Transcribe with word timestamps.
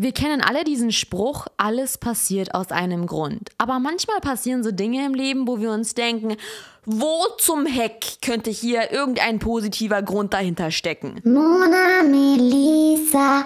Wir 0.00 0.12
kennen 0.12 0.40
alle 0.42 0.62
diesen 0.62 0.92
Spruch, 0.92 1.48
alles 1.56 1.98
passiert 1.98 2.54
aus 2.54 2.70
einem 2.70 3.08
Grund. 3.08 3.50
Aber 3.58 3.80
manchmal 3.80 4.20
passieren 4.20 4.62
so 4.62 4.70
Dinge 4.70 5.04
im 5.04 5.12
Leben, 5.12 5.48
wo 5.48 5.58
wir 5.58 5.72
uns 5.72 5.92
denken, 5.92 6.36
wo 6.90 7.26
zum 7.36 7.66
Heck 7.66 8.22
könnte 8.22 8.50
hier 8.50 8.92
irgendein 8.92 9.40
positiver 9.40 10.00
Grund 10.00 10.32
dahinter 10.32 10.70
stecken? 10.70 11.20
Mona 11.22 12.02
Melissa. 12.02 13.44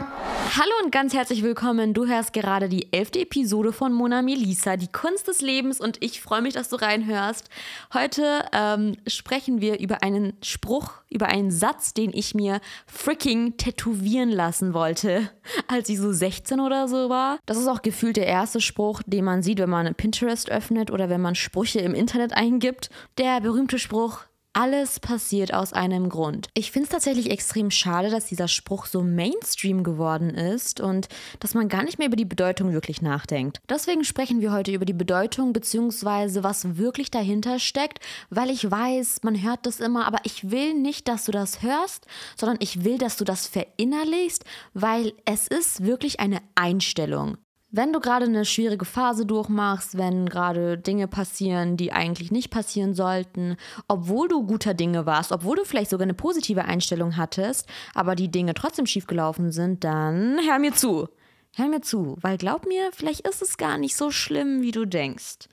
Hallo 0.55 0.71
und 0.85 0.93
ganz 0.93 1.15
herzlich 1.15 1.43
willkommen. 1.43 1.95
Du 1.95 2.07
hörst 2.07 2.35
gerade 2.35 2.69
die 2.69 2.93
elfte 2.93 3.21
Episode 3.21 3.73
von 3.73 3.93
Mona 3.93 4.23
Melissa, 4.23 4.77
die 4.77 4.93
Kunst 4.93 5.27
des 5.27 5.41
Lebens 5.41 5.81
und 5.81 5.97
ich 6.01 6.21
freue 6.21 6.43
mich, 6.43 6.55
dass 6.55 6.69
du 6.69 6.77
reinhörst. 6.77 7.49
Heute 7.93 8.45
ähm, 8.53 8.97
sprechen 9.09 9.61
wir 9.61 9.81
über 9.81 10.05
einen 10.05 10.35
Spruch, 10.43 10.93
über 11.09 11.27
einen 11.27 11.51
Satz, 11.51 11.95
den 11.95 12.13
ich 12.13 12.35
mir 12.35 12.61
freaking 12.87 13.57
tätowieren 13.57 14.31
lassen 14.31 14.75
wollte, 14.75 15.31
als 15.67 15.89
ich 15.89 15.99
so 15.99 16.13
16 16.13 16.42
oder 16.61 16.89
so 16.89 17.09
war. 17.09 17.39
Das 17.47 17.57
ist 17.57 17.69
auch 17.69 17.83
gefühlt 17.83 18.17
der 18.17 18.27
erste 18.27 18.61
Spruch, 18.61 19.03
den 19.07 19.25
man 19.25 19.43
sieht, 19.43 19.59
wenn 19.59 19.71
man 19.71 19.95
Pinterest 19.95 20.51
öffnet 20.51 20.91
oder 20.91 21.09
wenn 21.09 21.21
man 21.21 21.35
Sprüche 21.35 21.81
im 21.81 21.95
Internet 21.95 22.33
eingibt. 22.35 22.91
Der 23.19 23.41
berühmte 23.41 23.79
Spruch, 23.79 24.25
alles 24.53 25.01
passiert 25.01 25.55
aus 25.55 25.73
einem 25.73 26.09
Grund. 26.09 26.49
Ich 26.55 26.73
finde 26.73 26.85
es 26.85 26.93
tatsächlich 26.93 27.31
extrem 27.31 27.71
schade, 27.71 28.11
dass 28.11 28.27
dieser 28.27 28.49
Spruch 28.49 28.87
so 28.87 29.03
Mainstream 29.03 29.83
geworden 29.83 30.31
ist 30.31 30.81
und 30.81 31.09
dass 31.41 31.55
man 31.55 31.69
gar 31.69 31.85
nicht 31.85 31.99
mehr 31.99 32.09
über 32.09 32.17
die 32.17 32.25
Bedeutung 32.25 32.73
wirklich 32.73 33.03
nachdenkt. 33.03 33.61
Deswegen 33.69 34.05
sprechen 34.05 34.41
wir 34.41 34.53
heute 34.53 34.73
über 34.73 34.85
die 34.85 34.93
Bedeutung 34.93 35.53
bzw. 35.53 36.43
was 36.43 36.77
wirklich 36.77 37.11
dahinter 37.11 37.59
steckt, 37.59 38.01
weil 38.31 38.51
ich 38.51 38.71
weiß, 38.71 39.21
man 39.23 39.43
hört 39.43 39.67
das 39.67 39.81
immer, 39.81 40.07
aber 40.07 40.19
ich 40.25 40.51
will 40.51 40.75
nicht, 40.75 41.09
dass 41.09 41.25
du 41.25 41.33
das 41.33 41.63
hörst, 41.63 42.07
sondern 42.37 42.59
ich 42.61 42.85
will, 42.85 42.99
dass 42.99 43.17
du 43.17 43.25
das 43.25 43.47
verinnerlichst, 43.47 44.45
weil 44.75 45.13
es 45.25 45.49
ist 45.49 45.85
wirklich 45.85 46.21
eine 46.21 46.41
Einstellung. 46.55 47.39
Wenn 47.75 47.95
du 47.95 48.01
gerade 48.01 48.27
eine 48.27 48.45
schwierige 48.45 48.85
Phase 48.85 49.25
durchmachst, 49.25 49.97
wenn 49.97 50.29
gerade 50.29 50.77
Dinge 50.77 51.09
passieren, 51.09 51.79
die 51.79 51.91
eigentlich 51.91 52.31
nicht 52.31 52.51
passieren 52.51 52.93
sollten, 52.93 53.57
obwohl 53.89 54.29
du 54.29 54.47
guter 54.47 54.75
Dinge 54.75 55.07
warst, 55.07 55.33
obwohl 55.33 55.57
du 55.57 55.65
vielleicht 55.65 55.89
sogar 55.89 56.03
eine 56.03 56.13
positive 56.13 56.67
Einstellung 56.67 57.17
hattest, 57.17 57.67
aber 57.95 58.15
die 58.15 58.31
Dinge 58.31 58.53
trotzdem 58.53 58.85
schiefgelaufen 58.85 59.53
sind, 59.53 59.85
dann 59.85 60.39
hör 60.47 60.59
mir 60.59 60.75
zu. 60.75 61.09
Hör 61.57 61.69
mir 61.69 61.81
zu, 61.81 62.19
weil 62.21 62.37
glaub 62.37 62.67
mir, 62.67 62.91
vielleicht 62.93 63.27
ist 63.27 63.41
es 63.41 63.57
gar 63.57 63.79
nicht 63.79 63.97
so 63.97 64.11
schlimm, 64.11 64.61
wie 64.61 64.73
du 64.73 64.85
denkst. 64.85 65.49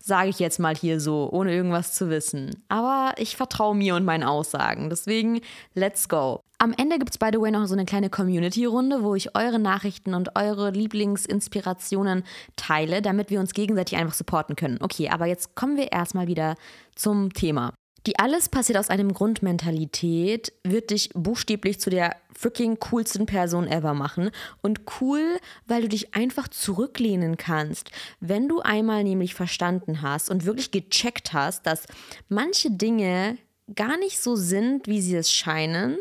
Sage 0.00 0.30
ich 0.30 0.40
jetzt 0.40 0.58
mal 0.58 0.74
hier 0.74 0.98
so, 0.98 1.30
ohne 1.30 1.54
irgendwas 1.54 1.94
zu 1.94 2.10
wissen. 2.10 2.64
Aber 2.68 3.14
ich 3.18 3.36
vertraue 3.36 3.76
mir 3.76 3.94
und 3.94 4.04
meinen 4.04 4.24
Aussagen. 4.24 4.90
Deswegen, 4.90 5.40
let's 5.74 6.08
go. 6.08 6.40
Am 6.62 6.72
Ende 6.78 7.00
gibt 7.00 7.10
es, 7.10 7.18
by 7.18 7.30
the 7.32 7.40
way, 7.40 7.50
noch 7.50 7.66
so 7.66 7.74
eine 7.74 7.84
kleine 7.84 8.08
Community-Runde, 8.08 9.02
wo 9.02 9.16
ich 9.16 9.34
eure 9.34 9.58
Nachrichten 9.58 10.14
und 10.14 10.36
eure 10.36 10.70
Lieblingsinspirationen 10.70 12.22
teile, 12.54 13.02
damit 13.02 13.30
wir 13.30 13.40
uns 13.40 13.52
gegenseitig 13.52 13.98
einfach 13.98 14.14
supporten 14.14 14.54
können. 14.54 14.78
Okay, 14.80 15.08
aber 15.08 15.26
jetzt 15.26 15.56
kommen 15.56 15.76
wir 15.76 15.90
erstmal 15.90 16.28
wieder 16.28 16.54
zum 16.94 17.32
Thema. 17.32 17.74
Die 18.06 18.16
alles 18.20 18.48
passiert 18.48 18.78
aus 18.78 18.90
einem 18.90 19.12
Grundmentalität 19.12 20.52
wird 20.62 20.90
dich 20.90 21.10
buchstäblich 21.14 21.80
zu 21.80 21.90
der 21.90 22.14
freaking 22.32 22.78
coolsten 22.78 23.26
Person 23.26 23.66
ever 23.66 23.92
machen. 23.92 24.30
Und 24.60 24.82
cool, 25.00 25.40
weil 25.66 25.82
du 25.82 25.88
dich 25.88 26.14
einfach 26.14 26.46
zurücklehnen 26.46 27.38
kannst. 27.38 27.90
Wenn 28.20 28.46
du 28.46 28.60
einmal 28.60 29.02
nämlich 29.02 29.34
verstanden 29.34 30.00
hast 30.00 30.30
und 30.30 30.44
wirklich 30.44 30.70
gecheckt 30.70 31.32
hast, 31.32 31.66
dass 31.66 31.88
manche 32.28 32.70
Dinge 32.70 33.36
gar 33.74 33.98
nicht 33.98 34.20
so 34.20 34.36
sind, 34.36 34.86
wie 34.86 35.00
sie 35.00 35.16
es 35.16 35.32
scheinen, 35.32 35.98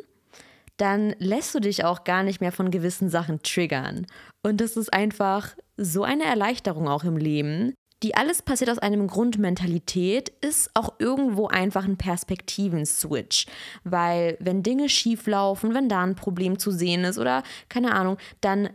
dann 0.81 1.15
lässt 1.19 1.53
du 1.53 1.59
dich 1.59 1.85
auch 1.85 2.03
gar 2.03 2.23
nicht 2.23 2.41
mehr 2.41 2.51
von 2.51 2.71
gewissen 2.71 3.07
Sachen 3.09 3.43
triggern. 3.43 4.07
Und 4.41 4.61
das 4.61 4.77
ist 4.77 4.91
einfach 4.91 5.55
so 5.77 6.03
eine 6.03 6.23
Erleichterung 6.23 6.87
auch 6.87 7.03
im 7.03 7.17
Leben, 7.17 7.75
die 8.03 8.15
alles 8.15 8.41
passiert 8.41 8.71
aus 8.71 8.79
einem 8.79 9.05
Grundmentalität, 9.05 10.29
ist 10.41 10.71
auch 10.73 10.93
irgendwo 10.97 11.47
einfach 11.47 11.85
ein 11.85 11.97
Perspektiven-Switch. 11.97 13.45
Weil 13.83 14.37
wenn 14.39 14.63
Dinge 14.63 14.89
schief 14.89 15.27
laufen, 15.27 15.75
wenn 15.75 15.87
da 15.87 16.01
ein 16.01 16.15
Problem 16.15 16.57
zu 16.57 16.71
sehen 16.71 17.03
ist 17.03 17.19
oder 17.19 17.43
keine 17.69 17.93
Ahnung, 17.93 18.17
dann 18.41 18.71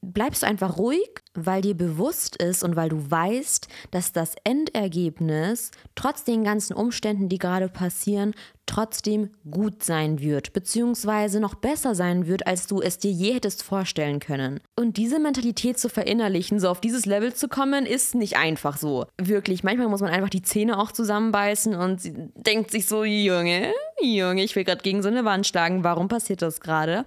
bleibst 0.00 0.42
du 0.42 0.46
einfach 0.46 0.78
ruhig, 0.78 1.08
weil 1.34 1.62
dir 1.62 1.76
bewusst 1.76 2.36
ist 2.36 2.62
und 2.62 2.76
weil 2.76 2.88
du 2.88 3.10
weißt, 3.10 3.68
dass 3.90 4.12
das 4.12 4.34
Endergebnis 4.44 5.70
trotz 5.94 6.24
den 6.24 6.44
ganzen 6.44 6.74
Umständen, 6.74 7.28
die 7.28 7.38
gerade 7.38 7.68
passieren, 7.68 8.34
trotzdem 8.66 9.30
gut 9.50 9.82
sein 9.82 10.20
wird, 10.20 10.52
beziehungsweise 10.52 11.40
noch 11.40 11.54
besser 11.54 11.94
sein 11.94 12.26
wird, 12.26 12.46
als 12.46 12.66
du 12.66 12.80
es 12.80 12.98
dir 12.98 13.10
je 13.10 13.32
hättest 13.32 13.62
vorstellen 13.62 14.20
können. 14.20 14.60
Und 14.76 14.98
diese 14.98 15.18
Mentalität 15.18 15.78
zu 15.78 15.88
verinnerlichen, 15.88 16.60
so 16.60 16.68
auf 16.68 16.80
dieses 16.80 17.06
Level 17.06 17.34
zu 17.34 17.48
kommen, 17.48 17.86
ist 17.86 18.14
nicht 18.14 18.36
einfach 18.36 18.76
so. 18.76 19.06
Wirklich, 19.16 19.64
manchmal 19.64 19.88
muss 19.88 20.02
man 20.02 20.10
einfach 20.10 20.28
die 20.28 20.42
Zähne 20.42 20.78
auch 20.78 20.92
zusammenbeißen 20.92 21.74
und 21.74 22.02
denkt 22.36 22.70
sich 22.70 22.86
so, 22.86 23.04
Junge, 23.04 23.72
Junge, 24.02 24.44
ich 24.44 24.54
will 24.54 24.64
gerade 24.64 24.82
gegen 24.82 25.02
so 25.02 25.08
eine 25.08 25.24
Wand 25.24 25.46
schlagen, 25.46 25.82
warum 25.82 26.08
passiert 26.08 26.42
das 26.42 26.60
gerade? 26.60 27.06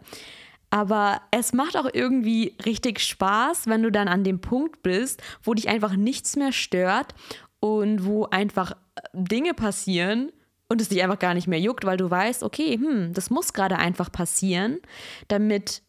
Aber 0.72 1.22
es 1.32 1.54
macht 1.54 1.78
auch 1.78 1.88
irgendwie 1.94 2.56
richtig 2.66 3.02
Spaß, 3.02 3.68
wenn 3.68 3.84
du 3.84 3.92
dann 3.92 4.08
an 4.08 4.24
dem 4.24 4.40
Punkt 4.40 4.82
bist, 4.82 5.22
wo 5.44 5.54
dich 5.54 5.70
einfach 5.70 5.96
nichts 5.96 6.38
mehr 6.38 6.54
stört 6.54 7.14
und 7.60 8.06
wo 8.06 8.26
einfach 8.26 8.72
äh, 8.72 9.02
Dinge 9.14 9.54
passieren 9.54 10.32
und 10.70 10.80
es 10.80 10.88
dich 10.88 11.04
einfach 11.04 11.20
gar 11.20 11.34
nicht 11.34 11.48
mehr 11.48 11.60
juckt, 11.60 11.86
weil 11.86 11.98
du 11.98 12.10
weißt, 12.10 12.42
okay, 12.44 12.78
hm, 12.78 13.14
das 13.14 13.30
muss 13.30 13.52
gerade 13.52 13.78
einfach 13.78 14.12
passieren, 14.12 14.80
damit 15.28 15.84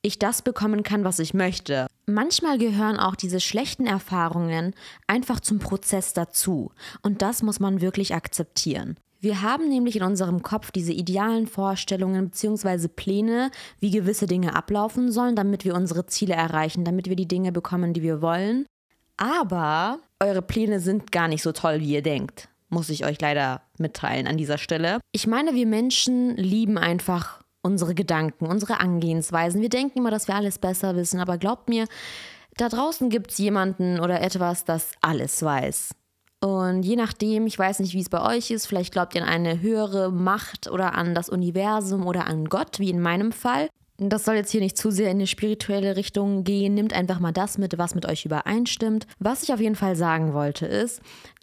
ich 0.00 0.18
das 0.18 0.40
bekommen 0.42 0.82
kann, 0.82 1.04
was 1.04 1.18
ich 1.18 1.34
möchte. 1.34 1.86
Manchmal 2.06 2.58
gehören 2.58 2.98
auch 2.98 3.14
diese 3.14 3.38
schlechten 3.38 3.86
Erfahrungen 3.86 4.74
einfach 5.06 5.40
zum 5.40 5.58
Prozess 5.58 6.14
dazu 6.14 6.72
und 7.02 7.22
das 7.22 7.42
muss 7.42 7.60
man 7.60 7.82
wirklich 7.82 8.14
akzeptieren. 8.14 8.96
Wir 9.22 9.40
haben 9.40 9.68
nämlich 9.68 9.94
in 9.94 10.02
unserem 10.02 10.42
Kopf 10.42 10.72
diese 10.72 10.92
idealen 10.92 11.46
Vorstellungen 11.46 12.30
bzw. 12.30 12.88
Pläne, 12.88 13.52
wie 13.78 13.92
gewisse 13.92 14.26
Dinge 14.26 14.56
ablaufen 14.56 15.12
sollen, 15.12 15.36
damit 15.36 15.64
wir 15.64 15.76
unsere 15.76 16.06
Ziele 16.06 16.34
erreichen, 16.34 16.84
damit 16.84 17.08
wir 17.08 17.14
die 17.14 17.28
Dinge 17.28 17.52
bekommen, 17.52 17.92
die 17.94 18.02
wir 18.02 18.20
wollen. 18.20 18.66
Aber 19.16 20.00
eure 20.18 20.42
Pläne 20.42 20.80
sind 20.80 21.12
gar 21.12 21.28
nicht 21.28 21.42
so 21.42 21.52
toll, 21.52 21.78
wie 21.78 21.92
ihr 21.92 22.02
denkt, 22.02 22.48
muss 22.68 22.90
ich 22.90 23.04
euch 23.04 23.20
leider 23.20 23.62
mitteilen 23.78 24.26
an 24.26 24.38
dieser 24.38 24.58
Stelle. 24.58 24.98
Ich 25.12 25.28
meine, 25.28 25.54
wir 25.54 25.68
Menschen 25.68 26.36
lieben 26.36 26.76
einfach 26.76 27.44
unsere 27.62 27.94
Gedanken, 27.94 28.46
unsere 28.46 28.80
Angehensweisen. 28.80 29.60
Wir 29.62 29.68
denken 29.68 29.98
immer, 29.98 30.10
dass 30.10 30.26
wir 30.26 30.34
alles 30.34 30.58
besser 30.58 30.96
wissen, 30.96 31.20
aber 31.20 31.38
glaubt 31.38 31.68
mir, 31.68 31.86
da 32.56 32.68
draußen 32.68 33.08
gibt 33.08 33.30
es 33.30 33.38
jemanden 33.38 34.00
oder 34.00 34.20
etwas, 34.20 34.64
das 34.64 34.90
alles 35.00 35.40
weiß. 35.44 35.94
Und 36.44 36.82
je 36.82 36.96
nachdem, 36.96 37.46
ich 37.46 37.56
weiß 37.56 37.78
nicht, 37.78 37.94
wie 37.94 38.00
es 38.00 38.08
bei 38.08 38.20
euch 38.20 38.50
ist, 38.50 38.66
vielleicht 38.66 38.92
glaubt 38.92 39.14
ihr 39.14 39.22
an 39.22 39.28
eine 39.28 39.60
höhere 39.60 40.10
Macht 40.10 40.68
oder 40.68 40.94
an 40.94 41.14
das 41.14 41.28
Universum 41.28 42.04
oder 42.04 42.26
an 42.26 42.46
Gott, 42.46 42.80
wie 42.80 42.90
in 42.90 43.00
meinem 43.00 43.30
Fall. 43.30 43.68
Das 43.98 44.24
soll 44.24 44.34
jetzt 44.34 44.50
hier 44.50 44.60
nicht 44.60 44.76
zu 44.76 44.90
sehr 44.90 45.10
in 45.12 45.18
eine 45.18 45.28
spirituelle 45.28 45.94
Richtung 45.94 46.42
gehen. 46.42 46.74
Nimmt 46.74 46.94
einfach 46.94 47.20
mal 47.20 47.30
das 47.30 47.58
mit, 47.58 47.78
was 47.78 47.94
mit 47.94 48.06
euch 48.06 48.24
übereinstimmt. 48.24 49.06
Was 49.20 49.44
ich 49.44 49.52
auf 49.52 49.60
jeden 49.60 49.76
Fall 49.76 49.94
sagen 49.94 50.34
wollte, 50.34 50.66
ist, 50.66 51.00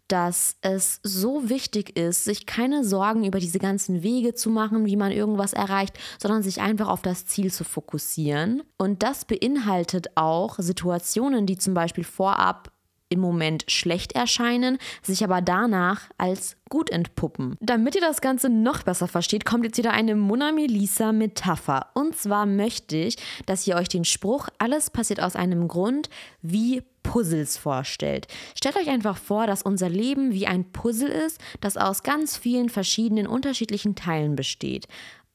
dass 0.10 0.58
es 0.62 1.00
so 1.04 1.48
wichtig 1.48 1.98
ist, 1.98 2.26
sich 2.26 2.46
keine 2.46 2.84
Sorgen 2.84 3.24
über 3.24 3.40
diese 3.40 3.60
ganzen 3.60 4.04
Wege 4.04 4.34
zu 4.34 4.50
machen, 4.50 4.86
wie 4.86 4.98
man 4.98 5.14
irgendwas 5.14 5.54
erreicht, 5.54 5.98
sondern 6.22 6.44
sich 6.44 6.60
einfach 6.60 6.90
auf 6.90 7.02
das 7.02 7.26
Ziel 7.26 7.54
zu 7.54 7.64
fokussieren. 7.64 8.64
Und 8.78 9.02
das 9.02 9.24
beinhaltet 9.24 10.08
auch 10.16 10.58
Situationen, 10.60 11.46
die 11.46 11.58
zum 11.58 11.74
Beispiel 11.74 12.04
vorab 12.04 12.72
im 13.09 13.20
Moment 13.20 13.66
schlecht 13.68 14.14
erscheinen, 14.14 14.78
sich 15.02 15.24
aber 15.24 15.42
danach 15.42 16.02
als 16.18 16.56
gut 16.70 16.92
entpuppen. 16.92 17.58
Damit 17.59 17.96
ihr 17.96 18.02
das 18.02 18.22
Ganze 18.22 18.50
noch 18.50 18.84
besser 18.84 19.08
versteht, 19.08 19.46
kommt 19.46 19.66
jetzt 19.66 19.78
wieder 19.78 19.92
eine 19.92 20.16
Mona 20.16 20.52
Melissa 20.52 21.12
Metapher. 21.12 21.88
Und 21.96 22.16
zwar 22.16 22.46
möchte 22.46 22.96
ich, 22.96 23.18
dass 23.48 23.66
ihr 23.66 23.75
euch 23.75 23.90
den 23.90 24.06
Spruch, 24.06 24.50
alles 24.59 24.92
passiert 24.92 25.22
aus 25.22 25.36
einem 25.36 25.68
Grund, 25.68 26.09
wie 26.42 26.83
Puzzles 27.01 27.57
vorstellt. 27.57 28.28
Stellt 28.56 28.75
euch 28.75 28.88
einfach 28.88 29.18
vor, 29.18 29.48
dass 29.48 29.63
unser 29.63 29.89
Leben 29.89 30.31
wie 30.31 30.45
ein 30.45 30.72
Puzzle 30.72 31.10
ist, 31.10 31.39
das 31.60 31.75
aus 31.75 32.04
ganz 32.04 32.38
vielen 32.38 32.69
verschiedenen 32.69 33.25
unterschiedlichen 33.25 33.95
Teilen 33.95 34.36
besteht. 34.36 34.88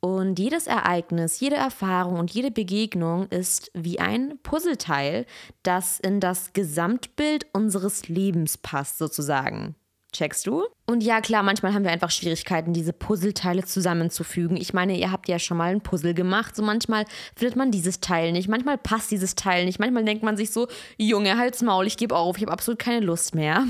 Und 0.04 0.38
jedes 0.38 0.66
Ereignis, 0.66 1.40
jede 1.40 1.56
Erfahrung 1.56 2.18
und 2.18 2.30
jede 2.30 2.50
Begegnung 2.50 3.26
ist 3.28 3.70
wie 3.72 4.00
ein 4.00 4.38
Puzzleteil, 4.42 5.24
das 5.62 5.98
in 5.98 6.20
das 6.20 6.52
Gesamtbild 6.52 7.46
unseres 7.54 8.06
Lebens 8.06 8.58
passt, 8.58 8.98
sozusagen. 8.98 9.76
Checkst 10.14 10.46
du? 10.46 10.64
Und 10.86 11.02
ja, 11.02 11.20
klar, 11.20 11.42
manchmal 11.42 11.74
haben 11.74 11.82
wir 11.82 11.90
einfach 11.90 12.12
Schwierigkeiten, 12.12 12.72
diese 12.72 12.92
Puzzleteile 12.92 13.64
zusammenzufügen. 13.64 14.56
Ich 14.56 14.72
meine, 14.72 14.96
ihr 14.96 15.10
habt 15.10 15.28
ja 15.28 15.40
schon 15.40 15.56
mal 15.56 15.72
ein 15.72 15.80
Puzzle 15.80 16.14
gemacht. 16.14 16.54
So 16.54 16.62
manchmal 16.62 17.04
findet 17.34 17.56
man 17.56 17.72
dieses 17.72 17.98
Teil 17.98 18.30
nicht, 18.30 18.48
manchmal 18.48 18.78
passt 18.78 19.10
dieses 19.10 19.34
Teil 19.34 19.64
nicht. 19.64 19.80
Manchmal 19.80 20.04
denkt 20.04 20.22
man 20.22 20.36
sich 20.36 20.52
so, 20.52 20.68
Junge, 20.98 21.36
halt's 21.36 21.62
Maul, 21.62 21.88
ich 21.88 21.96
gebe 21.96 22.14
auf, 22.14 22.36
ich 22.36 22.44
habe 22.44 22.52
absolut 22.52 22.78
keine 22.78 23.04
Lust 23.04 23.34
mehr. 23.34 23.66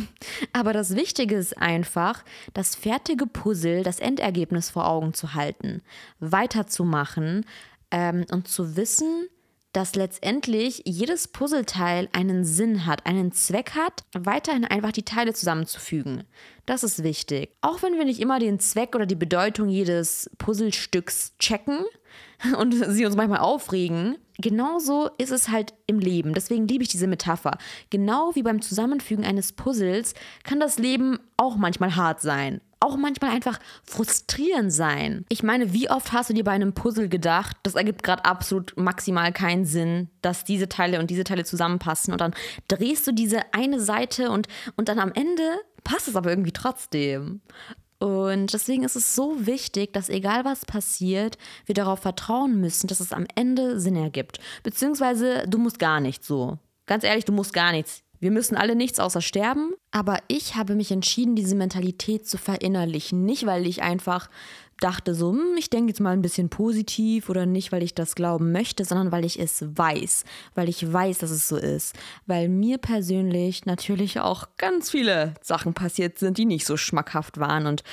Aber 0.53 0.75
das 0.75 0.95
Wichtige 0.95 1.37
ist 1.37 1.57
einfach, 1.57 2.23
das 2.53 2.75
fertige 2.75 3.27
Puzzle, 3.27 3.83
das 3.83 3.99
Endergebnis 3.99 4.69
vor 4.69 4.87
Augen 4.87 5.15
zu 5.15 5.33
halten, 5.33 5.83
weiterzumachen 6.21 7.47
ähm, 7.91 8.27
und 8.31 8.49
zu 8.49 8.77
wissen, 8.77 9.29
dass 9.75 9.97
letztendlich 9.97 10.83
jedes 10.87 11.29
Puzzleteil 11.29 12.09
einen 12.13 12.45
Sinn 12.45 12.87
hat, 12.87 13.07
einen 13.07 13.33
Zweck 13.33 13.73
hat, 13.73 14.05
weiterhin 14.15 14.65
einfach 14.65 14.93
die 14.93 15.03
Teile 15.03 15.35
zusammenzufügen. 15.35 16.23
Das 16.65 16.85
ist 16.85 17.03
wichtig. 17.03 17.51
Auch 17.61 17.83
wenn 17.83 17.99
wir 17.99 18.05
nicht 18.05 18.21
immer 18.21 18.39
den 18.39 18.61
Zweck 18.61 18.95
oder 18.95 19.05
die 19.05 19.17
Bedeutung 19.17 19.69
jedes 19.69 20.31
Puzzlestücks 20.39 21.37
checken 21.39 21.81
und 22.59 22.73
sie 22.73 23.05
uns 23.05 23.17
manchmal 23.17 23.41
aufregen, 23.41 24.17
genauso 24.39 25.11
ist 25.19 25.33
es 25.33 25.49
halt 25.49 25.75
im 25.89 25.99
Leben. 25.99 26.35
Deswegen 26.35 26.69
liebe 26.69 26.85
ich 26.85 26.89
diese 26.89 27.09
Metapher. 27.09 27.59
Genau 27.91 28.31
wie 28.37 28.45
beim 28.45 28.63
Zusammenfügen 28.63 29.25
eines 29.25 29.53
Puzzles 29.53 30.15
kann 30.45 30.61
das 30.61 30.79
Leben 30.79 31.19
auch 31.37 31.57
manchmal 31.57 31.97
hart 31.97 32.21
sein 32.21 32.61
auch 32.85 32.97
manchmal 32.97 33.31
einfach 33.31 33.59
frustrierend 33.85 34.73
sein. 34.73 35.25
Ich 35.29 35.43
meine, 35.43 35.73
wie 35.73 35.91
oft 35.91 36.13
hast 36.13 36.31
du 36.31 36.35
dir 36.35 36.45
bei 36.45 36.53
einem 36.53 36.75
Puzzle 36.75 37.09
gedacht, 37.09 37.57
das 37.63 37.75
ergibt 37.75 38.03
gerade 38.03 38.25
absolut 38.25 38.77
maximal 38.77 39.33
keinen 39.33 39.65
Sinn, 39.65 40.11
dass 40.23 40.45
diese 40.45 40.69
Teile 40.69 41.01
und 41.01 41.11
diese 41.11 41.25
Teile 41.25 41.45
zusammenpassen 41.45 42.13
und 42.13 42.21
dann 42.21 42.35
drehst 42.69 43.07
du 43.07 43.13
diese 43.13 43.41
eine 43.53 43.81
Seite 43.81 44.31
und, 44.31 44.49
und 44.77 44.89
dann 44.89 44.99
am 44.99 45.13
Ende 45.13 45.43
passt 45.83 46.09
es 46.09 46.17
aber 46.17 46.31
irgendwie 46.31 46.53
trotzdem. 46.53 47.41
Und 47.99 48.53
deswegen 48.53 48.85
ist 48.85 48.97
es 48.97 49.15
so 49.15 49.47
wichtig, 49.47 49.93
dass 49.93 50.09
egal 50.09 50.45
was 50.45 50.67
passiert, 50.67 51.39
wir 51.65 51.75
darauf 51.75 52.01
vertrauen 52.01 52.61
müssen, 52.61 52.87
dass 52.87 53.01
es 53.01 53.13
am 53.13 53.27
Ende 53.35 53.81
Sinn 53.81 53.97
ergibt. 53.97 54.41
Beziehungsweise 54.63 55.45
du 55.49 55.59
musst 55.59 55.79
gar 55.79 56.01
nichts 56.01 56.27
so. 56.27 56.59
Ganz 56.87 57.05
ehrlich, 57.05 57.25
du 57.25 57.33
musst 57.33 57.55
gar 57.55 57.73
nichts. 57.73 58.04
Wir 58.25 58.31
müssen 58.31 58.57
alle 58.57 58.75
nichts 58.75 59.01
außer 59.01 59.21
sterben. 59.21 59.75
Aber 59.91 60.17
ich 60.29 60.57
habe 60.57 60.77
mich 60.77 60.91
entschieden, 60.91 61.37
diese 61.37 61.55
Mentalität 61.55 62.27
zu 62.27 62.39
verinnerlichen. 62.39 63.27
Nicht, 63.27 63.45
weil 63.45 63.67
ich 63.67 63.83
einfach 63.83 64.31
dachte 64.81 65.15
so, 65.15 65.33
hm, 65.33 65.59
ich 65.59 65.69
denke 65.69 65.91
jetzt 65.91 66.01
mal 66.01 66.15
ein 66.15 66.23
bisschen 66.23 66.49
positiv 66.49 67.29
oder 67.29 67.45
nicht, 67.45 67.71
weil 67.71 67.83
ich 67.83 67.95
das 67.95 68.15
glauben 68.15 68.51
möchte, 68.51 68.87
sondern 68.87 69.13
weil 69.13 69.27
ich 69.27 69.39
es 69.39 69.63
weiß, 69.77 70.25
weil 70.55 70.71
ich 70.71 70.91
weiß, 70.91 71.19
dass 71.19 71.31
es 71.31 71.47
so 71.47 71.59
ist, 71.59 71.95
weil 72.25 72.49
mir 72.49 72.79
persönlich 72.79 73.67
natürlich 73.67 74.19
auch 74.21 74.49
ganz 74.57 74.91
viele 74.91 75.35
Sachen 75.43 75.75
passiert 75.75 76.19
sind, 76.19 76.39
die 76.39 76.47
nicht 76.47 76.65
so 76.65 76.79
schmackhaft 76.79 77.39
waren 77.39 77.67
und 77.67 77.85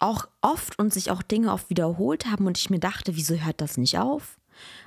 auch 0.00 0.26
oft 0.40 0.80
und 0.80 0.92
sich 0.92 1.12
auch 1.12 1.22
Dinge 1.22 1.52
oft 1.52 1.70
wiederholt 1.70 2.26
haben 2.26 2.48
und 2.48 2.58
ich 2.58 2.70
mir 2.70 2.80
dachte, 2.80 3.14
wieso 3.14 3.36
hört 3.36 3.60
das 3.60 3.76
nicht 3.76 3.98
auf? 3.98 4.39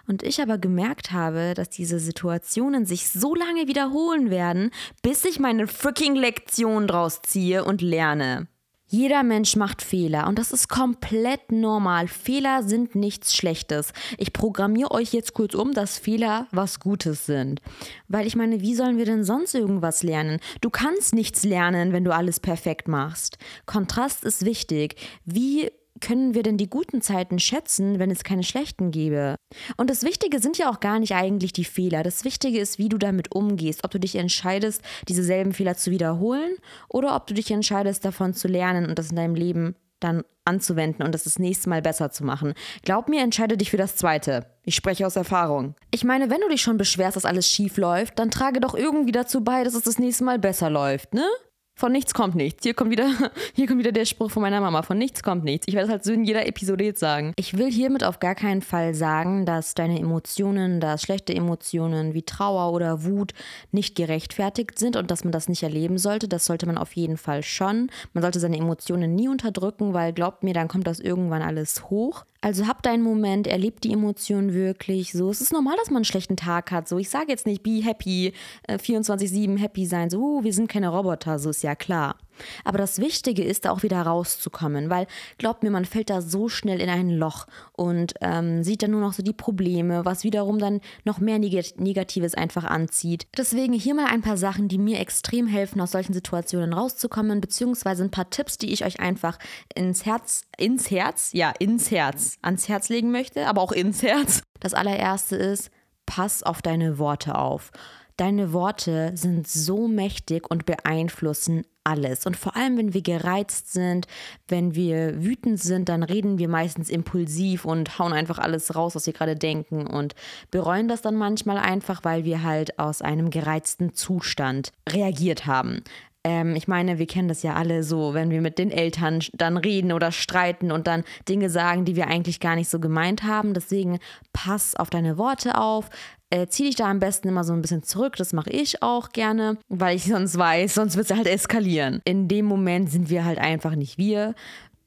Und 0.08 0.24
ich 0.24 0.42
aber 0.42 0.58
gemerkt 0.58 1.12
habe, 1.12 1.54
dass 1.56 1.70
diese 1.70 2.00
Situationen 2.00 2.86
sich 2.86 3.10
so 3.10 3.36
lange 3.36 3.68
wiederholen 3.68 4.30
werden, 4.30 4.72
bis 5.02 5.24
ich 5.24 5.40
meine 5.40 5.68
freaking 5.68 6.16
Lektion 6.16 6.88
draus 6.88 7.22
ziehe 7.22 7.64
und 7.64 7.82
lerne. 7.82 8.48
Jeder 8.94 9.24
Mensch 9.24 9.56
macht 9.56 9.82
Fehler 9.82 10.28
und 10.28 10.38
das 10.38 10.52
ist 10.52 10.70
komplett 10.70 11.52
normal. 11.52 12.08
Fehler 12.08 12.62
sind 12.62 12.94
nichts 12.94 13.36
Schlechtes. 13.36 13.92
Ich 14.20 14.34
programmiere 14.34 14.92
euch 14.92 15.14
jetzt 15.14 15.34
kurz 15.34 15.56
um, 15.56 15.74
dass 15.74 15.98
Fehler 15.98 16.48
was 16.52 16.80
Gutes 16.80 17.26
sind. 17.26 17.60
Weil 18.08 18.28
ich 18.28 18.36
meine, 18.36 18.62
wie 18.62 18.76
sollen 18.76 19.00
wir 19.00 19.06
denn 19.06 19.24
sonst 19.24 19.56
irgendwas 19.56 20.04
lernen? 20.04 20.40
Du 20.62 20.70
kannst 20.70 21.16
nichts 21.16 21.44
lernen, 21.44 21.92
wenn 21.92 22.04
du 22.04 22.14
alles 22.14 22.40
perfekt 22.40 22.88
machst. 22.88 23.40
Kontrast 23.66 24.24
ist 24.26 24.46
wichtig. 24.46 24.96
Wie 25.26 25.72
können 26.04 26.34
wir 26.34 26.44
denn 26.44 26.58
die 26.58 26.70
guten 26.70 27.02
Zeiten 27.02 27.40
schätzen, 27.40 27.98
wenn 27.98 28.12
es 28.12 28.26
keine 28.26 28.44
schlechten 28.44 28.92
gäbe? 28.92 29.38
Und 29.78 29.90
das 29.90 30.04
Wichtige 30.04 30.40
sind 30.40 30.58
ja 30.58 30.70
auch 30.70 30.82
gar 30.82 31.00
nicht 31.00 31.16
eigentlich 31.16 31.54
die 31.54 31.64
Fehler. 31.64 32.04
Das 32.04 32.26
Wichtige 32.26 32.60
ist, 32.60 32.78
wie 32.78 32.90
du 32.90 32.98
damit 32.98 33.34
umgehst. 33.34 33.86
Ob 33.86 33.92
du 33.92 34.02
dich 34.02 34.18
entscheidest, 34.18 34.82
diese 35.08 35.24
selben 35.24 35.54
Fehler 35.54 35.78
zu 35.78 35.92
wiederholen 35.92 36.58
oder 36.90 37.16
ob 37.16 37.26
du 37.28 37.34
dich 37.34 37.50
entscheidest, 37.52 38.04
davon 38.04 38.34
zu 38.34 38.50
lernen 38.50 38.86
und 38.86 39.00
das 39.00 39.12
in 39.12 39.16
deinem 39.16 39.36
Leben 39.36 39.76
dann 40.02 40.24
anzuwenden 40.44 41.06
und 41.06 41.16
das 41.16 41.24
das 41.24 41.40
nächste 41.40 41.70
Mal 41.70 41.82
besser 41.82 42.12
zu 42.12 42.26
machen. 42.26 42.54
Glaub 42.84 43.08
mir, 43.08 43.22
entscheide 43.22 43.56
dich 43.56 43.72
für 43.72 43.78
das 43.78 43.96
Zweite. 43.96 44.46
Ich 44.64 44.76
spreche 44.76 45.08
aus 45.08 45.16
Erfahrung. 45.16 45.74
Ich 45.92 46.04
meine, 46.04 46.30
wenn 46.30 46.42
du 46.42 46.50
dich 46.50 46.62
schon 46.62 46.78
beschwerst, 46.78 47.16
dass 47.16 47.24
alles 47.24 47.48
schief 47.48 47.78
läuft, 47.78 48.20
dann 48.20 48.30
trage 48.30 48.60
doch 48.60 48.76
irgendwie 48.76 49.14
dazu 49.14 49.42
bei, 49.42 49.64
dass 49.64 49.74
es 49.74 49.84
das 49.84 50.00
nächste 50.00 50.26
Mal 50.26 50.38
besser 50.38 50.70
läuft, 50.70 51.14
ne? 51.14 51.26
Von 51.76 51.92
nichts 51.92 52.14
kommt 52.14 52.36
nichts. 52.36 52.64
Hier 52.64 52.76
kommt 52.76 52.92
wieder, 52.92 53.10
hier 53.54 53.68
kommt 53.68 53.80
wieder 53.80 53.92
der 53.92 54.06
Spruch 54.06 54.30
von 54.30 54.44
meiner 54.44 54.62
Mama. 54.62 54.84
Von 54.84 54.98
nichts 54.98 55.24
kommt 55.24 55.44
nichts. 55.44 55.68
Ich 55.68 55.74
werde 55.74 55.88
es 55.88 55.92
halt 55.92 56.04
so 56.04 56.14
in 56.14 56.24
jeder 56.24 56.46
Episode 56.46 56.84
jetzt 56.84 57.00
sagen. 57.00 57.34
Ich 57.36 57.58
will 57.58 57.72
hiermit 57.72 58.04
auf 58.04 58.20
gar 58.20 58.36
keinen 58.36 58.62
Fall 58.62 58.94
sagen, 58.94 59.46
dass 59.46 59.74
deine 59.74 60.00
Emotionen, 60.00 60.80
dass 60.80 61.02
schlechte 61.02 61.34
Emotionen 61.34 62.14
wie 62.14 62.22
Trauer 62.22 62.74
oder 62.74 63.04
Wut 63.04 63.34
nicht 63.72 63.96
gerechtfertigt 63.96 64.78
sind 64.78 64.96
und 64.96 65.10
dass 65.10 65.24
man 65.24 65.32
das 65.32 65.50
nicht 65.50 65.64
erleben 65.64 65.98
sollte. 65.98 66.28
Das 66.28 66.46
sollte 66.46 66.68
man 66.68 66.78
auf 66.78 66.94
jeden 66.94 67.18
Fall 67.18 67.42
schon. 67.42 67.90
Man 68.14 68.22
sollte 68.22 68.40
seine 68.40 68.58
Emotionen 68.58 69.16
nie 69.16 69.28
unterdrücken, 69.28 69.94
weil 69.94 70.14
glaubt 70.14 70.44
mir, 70.44 70.54
dann 70.54 70.68
kommt 70.68 70.86
das 70.86 71.00
irgendwann 71.00 71.42
alles 71.42 71.90
hoch. 71.90 72.26
Also 72.44 72.68
hab 72.68 72.84
deinen 72.84 73.04
Moment, 73.04 73.48
erleb 73.48 73.80
die 73.80 73.94
Emotionen 73.94 74.54
wirklich. 74.54 75.14
So, 75.14 75.30
es 75.30 75.40
ist 75.40 75.54
normal, 75.54 75.78
dass 75.78 75.90
man 75.90 76.00
einen 76.00 76.06
schlechten 76.06 76.36
Tag 76.36 76.72
hat. 76.72 76.90
So, 76.90 76.98
ich 76.98 77.10
sage 77.10 77.28
jetzt 77.30 77.48
nicht, 77.48 77.64
be 77.64 77.82
happy, 77.82 78.34
äh, 78.68 78.78
24-7 78.78 79.58
happy 79.58 79.86
sein. 79.86 80.10
So, 80.10 80.20
uh, 80.20 80.44
wir 80.44 80.52
sind 80.52 80.68
keine 80.68 80.90
Roboter, 80.90 81.40
so 81.40 81.52
ist 81.52 81.63
ja 81.64 81.76
klar. 81.76 82.18
Aber 82.64 82.78
das 82.78 83.00
Wichtige 83.00 83.44
ist, 83.44 83.66
da 83.66 83.72
auch 83.72 83.84
wieder 83.84 84.02
rauszukommen, 84.02 84.90
weil 84.90 85.08
glaubt 85.38 85.64
mir, 85.64 85.70
man 85.70 85.86
fällt 85.86 86.10
da 86.10 86.22
so 86.22 86.50
schnell 86.50 86.82
in 86.82 86.90
ein 86.90 87.10
Loch 87.10 87.46
und 87.74 88.14
ähm, 88.22 88.64
sieht 88.64 88.84
dann 88.84 88.92
nur 88.92 89.02
noch 89.02 89.14
so 89.14 89.24
die 89.24 89.34
Probleme, 89.34 90.06
was 90.06 90.24
wiederum 90.24 90.60
dann 90.60 90.82
noch 91.04 91.20
mehr 91.20 91.40
Negatives 91.40 92.34
einfach 92.34 92.64
anzieht. 92.64 93.28
Deswegen 93.38 93.74
hier 93.74 93.94
mal 93.94 94.08
ein 94.08 94.22
paar 94.22 94.38
Sachen, 94.38 94.68
die 94.68 94.78
mir 94.78 95.00
extrem 95.00 95.48
helfen, 95.48 95.82
aus 95.82 95.92
solchen 95.92 96.14
Situationen 96.14 96.74
rauszukommen, 96.74 97.42
beziehungsweise 97.42 98.04
ein 98.04 98.12
paar 98.12 98.30
Tipps, 98.30 98.58
die 98.58 98.74
ich 98.74 98.86
euch 98.86 99.00
einfach 99.00 99.38
ins 99.76 100.06
Herz, 100.06 100.46
ins 100.58 100.90
Herz, 100.92 101.32
ja, 101.34 101.54
ins 101.60 101.92
Herz, 101.92 102.38
ans 102.42 102.68
Herz 102.68 102.90
legen 102.90 103.12
möchte, 103.12 103.48
aber 103.48 103.62
auch 103.62 103.72
ins 103.72 104.02
Herz. 104.02 104.42
Das 104.60 104.74
allererste 104.74 105.36
ist, 105.36 105.70
pass 106.06 106.44
auf 106.44 106.62
deine 106.62 106.98
Worte 106.98 107.36
auf. 107.36 107.72
Deine 108.18 108.54
Worte 108.54 109.12
sind 109.16 109.48
so 109.48 109.88
mächtig 109.88 110.50
und 110.50 110.66
beeinflussen 110.66 111.64
alles. 111.84 112.26
Und 112.26 112.38
vor 112.38 112.56
allem, 112.56 112.78
wenn 112.78 112.94
wir 112.94 113.02
gereizt 113.02 113.74
sind, 113.74 114.08
wenn 114.48 114.76
wir 114.76 115.22
wütend 115.24 115.60
sind, 115.60 115.90
dann 115.90 116.04
reden 116.04 116.38
wir 116.38 116.48
meistens 116.48 116.90
impulsiv 116.90 117.66
und 117.66 118.00
hauen 118.00 118.14
einfach 118.14 118.40
alles 118.40 118.76
raus, 118.76 118.96
was 118.96 119.06
wir 119.06 119.14
gerade 119.14 119.36
denken 119.36 119.88
und 119.88 120.16
bereuen 120.52 120.88
das 120.88 121.02
dann 121.02 121.16
manchmal 121.16 121.58
einfach, 121.58 122.04
weil 122.04 122.24
wir 122.24 122.44
halt 122.44 122.80
aus 122.80 123.02
einem 123.02 123.30
gereizten 123.30 123.94
Zustand 123.94 124.72
reagiert 124.90 125.46
haben. 125.46 125.82
Ähm, 126.24 126.56
ich 126.56 126.68
meine, 126.68 127.00
wir 127.00 127.08
kennen 127.08 127.28
das 127.28 127.44
ja 127.44 127.56
alle 127.56 127.84
so, 127.84 128.14
wenn 128.14 128.30
wir 128.30 128.42
mit 128.42 128.58
den 128.58 128.72
Eltern 128.72 129.20
dann 129.34 129.58
reden 129.58 129.92
oder 129.92 130.12
streiten 130.12 130.72
und 130.72 130.88
dann 130.88 131.04
Dinge 131.28 131.50
sagen, 131.50 131.84
die 131.84 131.96
wir 131.96 132.08
eigentlich 132.08 132.40
gar 132.40 132.56
nicht 132.56 132.70
so 132.70 132.80
gemeint 132.80 133.24
haben. 133.24 133.54
Deswegen 133.54 134.00
pass 134.32 134.76
auf 134.76 134.90
deine 134.90 135.18
Worte 135.18 135.58
auf, 135.58 135.90
äh, 136.34 136.48
zieh 136.48 136.64
dich 136.64 136.76
da 136.76 136.90
am 136.90 137.00
besten 137.00 137.28
immer 137.28 137.44
so 137.44 137.54
ein 137.54 137.62
bisschen 137.62 137.84
zurück. 137.84 138.16
Das 138.16 138.34
mache 138.34 138.50
ich 138.50 138.82
auch 138.82 139.10
gerne, 139.10 139.58
weil 139.70 139.96
ich 139.96 140.06
sonst 140.10 140.38
weiß, 140.38 140.74
sonst 140.74 140.96
wird 140.98 141.10
es 141.10 141.16
halt 141.16 141.28
eskalieren. 141.28 142.02
In 142.06 142.28
dem 142.28 142.46
Moment 142.46 142.90
sind 142.90 143.10
wir 143.10 143.24
halt 143.24 143.38
einfach 143.38 143.76
nicht 143.76 143.98
wir. 143.98 144.34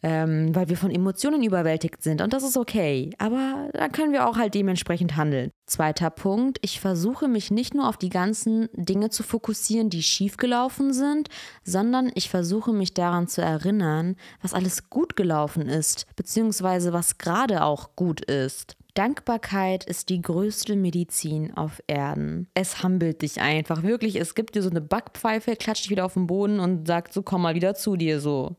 Ähm, 0.03 0.55
weil 0.55 0.69
wir 0.69 0.77
von 0.77 0.91
Emotionen 0.91 1.43
überwältigt 1.43 2.03
sind 2.03 2.21
und 2.21 2.35
das 2.35 2.45
ist 2.45 2.59
okay. 2.59 3.11
Aber 3.19 3.71
da 3.73 3.89
können 3.89 4.13
wir 4.13 4.29
auch 4.29 4.37
halt 4.37 4.55
dementsprechend 4.55 5.17
handeln. 5.17 5.51
Zweiter 5.65 6.11
Punkt, 6.11 6.59
ich 6.61 6.81
versuche 6.81 7.29
mich 7.29 7.51
nicht 7.51 7.75
nur 7.75 7.89
auf 7.89 7.97
die 7.97 8.11
ganzen 8.11 8.69
Dinge 8.75 9.09
zu 9.09 9.23
fokussieren, 9.23 9.89
die 9.89 10.03
schiefgelaufen 10.03 10.93
sind, 10.93 11.29
sondern 11.65 12.13
ich 12.15 12.29
versuche 12.29 12.75
mich 12.75 12.93
daran 12.93 13.27
zu 13.27 13.41
erinnern, 13.41 14.17
was 14.43 14.53
alles 14.53 14.91
gut 14.91 15.17
gelaufen 15.17 15.67
ist, 15.67 16.07
beziehungsweise 16.15 16.93
was 16.93 17.17
gerade 17.17 17.65
auch 17.65 17.97
gut 17.97 18.21
ist. 18.21 18.77
Dankbarkeit 18.97 19.85
ist 19.85 20.09
die 20.09 20.23
größte 20.23 20.75
Medizin 20.75 21.55
auf 21.55 21.83
Erden. 21.87 22.49
Es 22.55 22.83
humbelt 22.83 23.21
dich 23.21 23.41
einfach. 23.41 23.83
Wirklich, 23.83 24.17
es 24.17 24.35
gibt 24.35 24.55
dir 24.55 24.63
so 24.63 24.71
eine 24.71 24.81
Backpfeife, 24.81 25.55
klatscht 25.55 25.85
dich 25.85 25.91
wieder 25.91 26.07
auf 26.07 26.15
den 26.15 26.27
Boden 26.27 26.61
und 26.61 26.87
sagt 26.87 27.13
so, 27.13 27.23
komm 27.23 27.43
mal 27.43 27.55
wieder 27.55 27.75
zu 27.75 27.97
dir 27.97 28.21
so. 28.21 28.57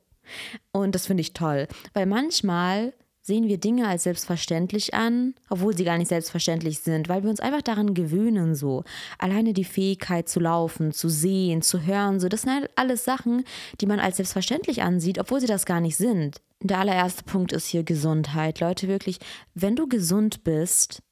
Und 0.72 0.94
das 0.94 1.08
finde 1.08 1.22
ich 1.22 1.34
toll, 1.34 1.68
weil 1.94 2.06
manchmal 2.06 2.94
sehen 3.24 3.48
wir 3.48 3.58
Dinge 3.58 3.88
als 3.88 4.04
selbstverständlich 4.04 4.94
an, 4.94 5.34
obwohl 5.50 5.76
sie 5.76 5.84
gar 5.84 5.98
nicht 5.98 6.08
selbstverständlich 6.08 6.80
sind, 6.80 7.10
weil 7.10 7.24
wir 7.24 7.30
uns 7.30 7.40
einfach 7.40 7.62
daran 7.62 7.94
gewöhnen 7.94 8.56
so. 8.56 8.84
Alleine 9.18 9.54
die 9.54 9.66
Fähigkeit 9.66 10.30
zu 10.30 10.40
laufen, 10.40 10.94
zu 10.94 11.10
sehen, 11.10 11.62
zu 11.62 11.82
hören, 11.82 12.20
so 12.20 12.30
das 12.30 12.44
sind 12.44 12.54
halt 12.54 12.70
alles 12.76 13.04
Sachen, 13.04 13.44
die 13.82 13.86
man 13.86 14.00
als 14.00 14.18
selbstverständlich 14.18 14.84
ansieht, 14.84 15.20
obwohl 15.20 15.42
sie 15.42 15.48
das 15.48 15.66
gar 15.66 15.82
nicht 15.82 15.98
sind. 15.98 16.42
Der 16.62 16.80
allererste 16.80 17.24
Punkt 17.24 17.52
ist 17.52 17.68
hier 17.68 17.84
Gesundheit. 17.84 18.60
Leute, 18.60 18.88
wirklich, 18.88 19.20
wenn 19.54 19.76
du 19.76 19.88
gesund 19.88 20.44
bist, 20.44 21.04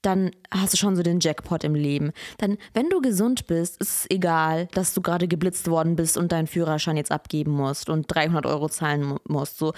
dann 0.00 0.32
hast 0.50 0.72
du 0.72 0.76
schon 0.76 0.96
so 0.96 1.02
den 1.02 1.20
Jackpot 1.20 1.62
im 1.64 1.74
Leben. 1.74 2.12
Dann, 2.38 2.58
wenn 2.74 2.90
du 2.90 3.00
gesund 3.00 3.46
bist, 3.46 3.80
ist 3.80 3.90
es 3.90 4.10
egal, 4.10 4.66
dass 4.72 4.94
du 4.94 5.00
gerade 5.00 5.28
geblitzt 5.28 5.68
worden 5.68 5.94
bist 5.94 6.16
und 6.16 6.32
deinen 6.32 6.48
Führerschein 6.48 6.96
jetzt 6.96 7.12
abgeben 7.12 7.52
musst 7.52 7.88
und 7.88 8.06
300 8.12 8.46
Euro 8.46 8.68
zahlen 8.68 9.16
musst. 9.28 9.58
So, 9.58 9.72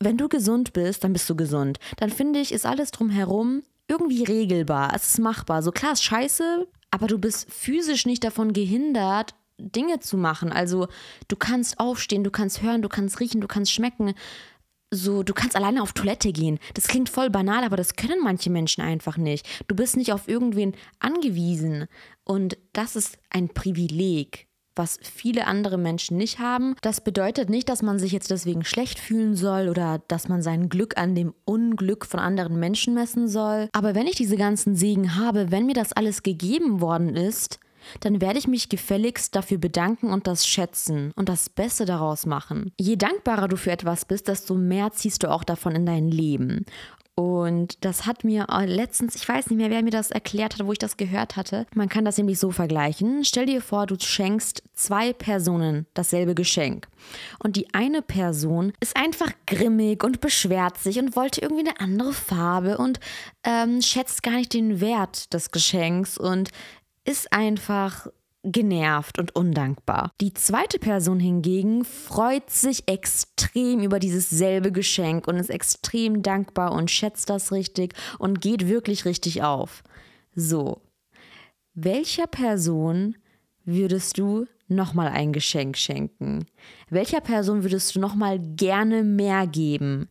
wenn 0.00 0.16
du 0.16 0.28
gesund 0.28 0.72
bist, 0.72 1.04
dann 1.04 1.12
bist 1.12 1.30
du 1.30 1.36
gesund. 1.36 1.78
Dann 1.98 2.10
finde 2.10 2.40
ich, 2.40 2.52
ist 2.52 2.66
alles 2.66 2.90
drumherum 2.90 3.62
irgendwie 3.88 4.24
regelbar. 4.24 4.92
Es 4.94 5.10
ist 5.10 5.18
machbar. 5.18 5.62
So 5.62 5.70
klar 5.70 5.92
ist 5.92 6.02
scheiße, 6.02 6.66
aber 6.90 7.06
du 7.06 7.18
bist 7.18 7.52
physisch 7.52 8.06
nicht 8.06 8.24
davon 8.24 8.52
gehindert, 8.52 9.34
Dinge 9.60 10.00
zu 10.00 10.16
machen. 10.16 10.52
Also 10.52 10.88
du 11.28 11.36
kannst 11.36 11.78
aufstehen, 11.78 12.24
du 12.24 12.30
kannst 12.30 12.62
hören, 12.62 12.82
du 12.82 12.88
kannst 12.88 13.20
riechen, 13.20 13.40
du 13.40 13.48
kannst 13.48 13.72
schmecken. 13.72 14.14
so, 14.92 15.22
du 15.22 15.34
kannst 15.34 15.54
alleine 15.54 15.82
auf 15.82 15.92
Toilette 15.92 16.32
gehen. 16.32 16.58
Das 16.74 16.88
klingt 16.88 17.08
voll 17.08 17.30
banal, 17.30 17.62
aber 17.62 17.76
das 17.76 17.94
können 17.94 18.20
manche 18.22 18.50
Menschen 18.50 18.82
einfach 18.82 19.16
nicht. 19.16 19.46
Du 19.68 19.76
bist 19.76 19.96
nicht 19.96 20.12
auf 20.12 20.26
irgendwen 20.28 20.74
angewiesen. 20.98 21.86
Und 22.24 22.58
das 22.72 22.96
ist 22.96 23.18
ein 23.30 23.48
Privileg, 23.50 24.48
was 24.74 24.98
viele 25.02 25.46
andere 25.46 25.78
Menschen 25.78 26.16
nicht 26.16 26.40
haben. 26.40 26.74
Das 26.82 27.02
bedeutet 27.02 27.50
nicht, 27.50 27.68
dass 27.68 27.82
man 27.82 28.00
sich 28.00 28.10
jetzt 28.10 28.30
deswegen 28.30 28.64
schlecht 28.64 28.98
fühlen 28.98 29.36
soll 29.36 29.68
oder 29.68 30.02
dass 30.08 30.28
man 30.28 30.42
sein 30.42 30.68
Glück 30.68 30.98
an 30.98 31.14
dem 31.14 31.34
Unglück 31.44 32.04
von 32.04 32.18
anderen 32.18 32.58
Menschen 32.58 32.94
messen 32.94 33.28
soll. 33.28 33.68
Aber 33.72 33.94
wenn 33.94 34.08
ich 34.08 34.16
diese 34.16 34.36
ganzen 34.36 34.74
Segen 34.74 35.14
habe, 35.16 35.52
wenn 35.52 35.66
mir 35.66 35.74
das 35.74 35.92
alles 35.92 36.24
gegeben 36.24 36.80
worden 36.80 37.14
ist, 37.14 37.60
dann 38.00 38.20
werde 38.20 38.38
ich 38.38 38.48
mich 38.48 38.68
gefälligst 38.68 39.34
dafür 39.36 39.58
bedanken 39.58 40.10
und 40.12 40.26
das 40.26 40.46
schätzen 40.46 41.12
und 41.16 41.28
das 41.28 41.48
Beste 41.48 41.84
daraus 41.84 42.26
machen. 42.26 42.72
Je 42.78 42.96
dankbarer 42.96 43.48
du 43.48 43.56
für 43.56 43.70
etwas 43.70 44.04
bist, 44.04 44.28
desto 44.28 44.54
mehr 44.54 44.92
ziehst 44.92 45.22
du 45.22 45.30
auch 45.30 45.44
davon 45.44 45.74
in 45.74 45.86
dein 45.86 46.08
Leben. 46.08 46.64
Und 47.20 47.84
das 47.84 48.06
hat 48.06 48.24
mir 48.24 48.46
äh, 48.50 48.64
letztens, 48.64 49.14
ich 49.14 49.28
weiß 49.28 49.50
nicht 49.50 49.58
mehr, 49.58 49.68
wer 49.68 49.82
mir 49.82 49.90
das 49.90 50.10
erklärt 50.10 50.54
hat, 50.54 50.66
wo 50.66 50.72
ich 50.72 50.78
das 50.78 50.96
gehört 50.96 51.36
hatte. 51.36 51.66
Man 51.74 51.90
kann 51.90 52.06
das 52.06 52.16
nämlich 52.16 52.38
so 52.38 52.50
vergleichen. 52.50 53.24
Stell 53.24 53.44
dir 53.44 53.60
vor, 53.60 53.86
du 53.86 53.96
schenkst 53.98 54.62
zwei 54.72 55.12
Personen 55.12 55.86
dasselbe 55.92 56.34
Geschenk. 56.34 56.88
Und 57.38 57.56
die 57.56 57.74
eine 57.74 58.00
Person 58.00 58.72
ist 58.80 58.96
einfach 58.96 59.32
grimmig 59.46 60.02
und 60.02 60.22
beschwert 60.22 60.78
sich 60.78 60.98
und 60.98 61.14
wollte 61.14 61.42
irgendwie 61.42 61.68
eine 61.68 61.78
andere 61.80 62.14
Farbe 62.14 62.78
und 62.78 63.00
ähm, 63.44 63.82
schätzt 63.82 64.22
gar 64.22 64.36
nicht 64.36 64.54
den 64.54 64.80
Wert 64.80 65.34
des 65.34 65.50
Geschenks 65.50 66.16
und 66.16 66.50
ist 67.10 67.32
einfach 67.32 68.06
genervt 68.44 69.18
und 69.18 69.34
undankbar. 69.34 70.12
Die 70.20 70.32
zweite 70.32 70.78
Person 70.78 71.18
hingegen 71.18 71.84
freut 71.84 72.48
sich 72.48 72.88
extrem 72.88 73.80
über 73.80 73.98
dieses 73.98 74.30
selbe 74.30 74.70
Geschenk 74.70 75.26
und 75.26 75.36
ist 75.36 75.50
extrem 75.50 76.22
dankbar 76.22 76.72
und 76.72 76.90
schätzt 76.90 77.28
das 77.28 77.52
richtig 77.52 77.94
und 78.18 78.40
geht 78.40 78.68
wirklich 78.68 79.04
richtig 79.04 79.42
auf. 79.42 79.82
So, 80.34 80.80
welcher 81.74 82.28
Person 82.28 83.16
würdest 83.64 84.16
du 84.16 84.46
nochmal 84.68 85.08
ein 85.08 85.32
Geschenk 85.32 85.76
schenken? 85.76 86.46
Welcher 86.88 87.20
Person 87.20 87.64
würdest 87.64 87.96
du 87.96 88.00
nochmal 88.00 88.38
gerne 88.38 89.02
mehr 89.02 89.48
geben? 89.48 90.08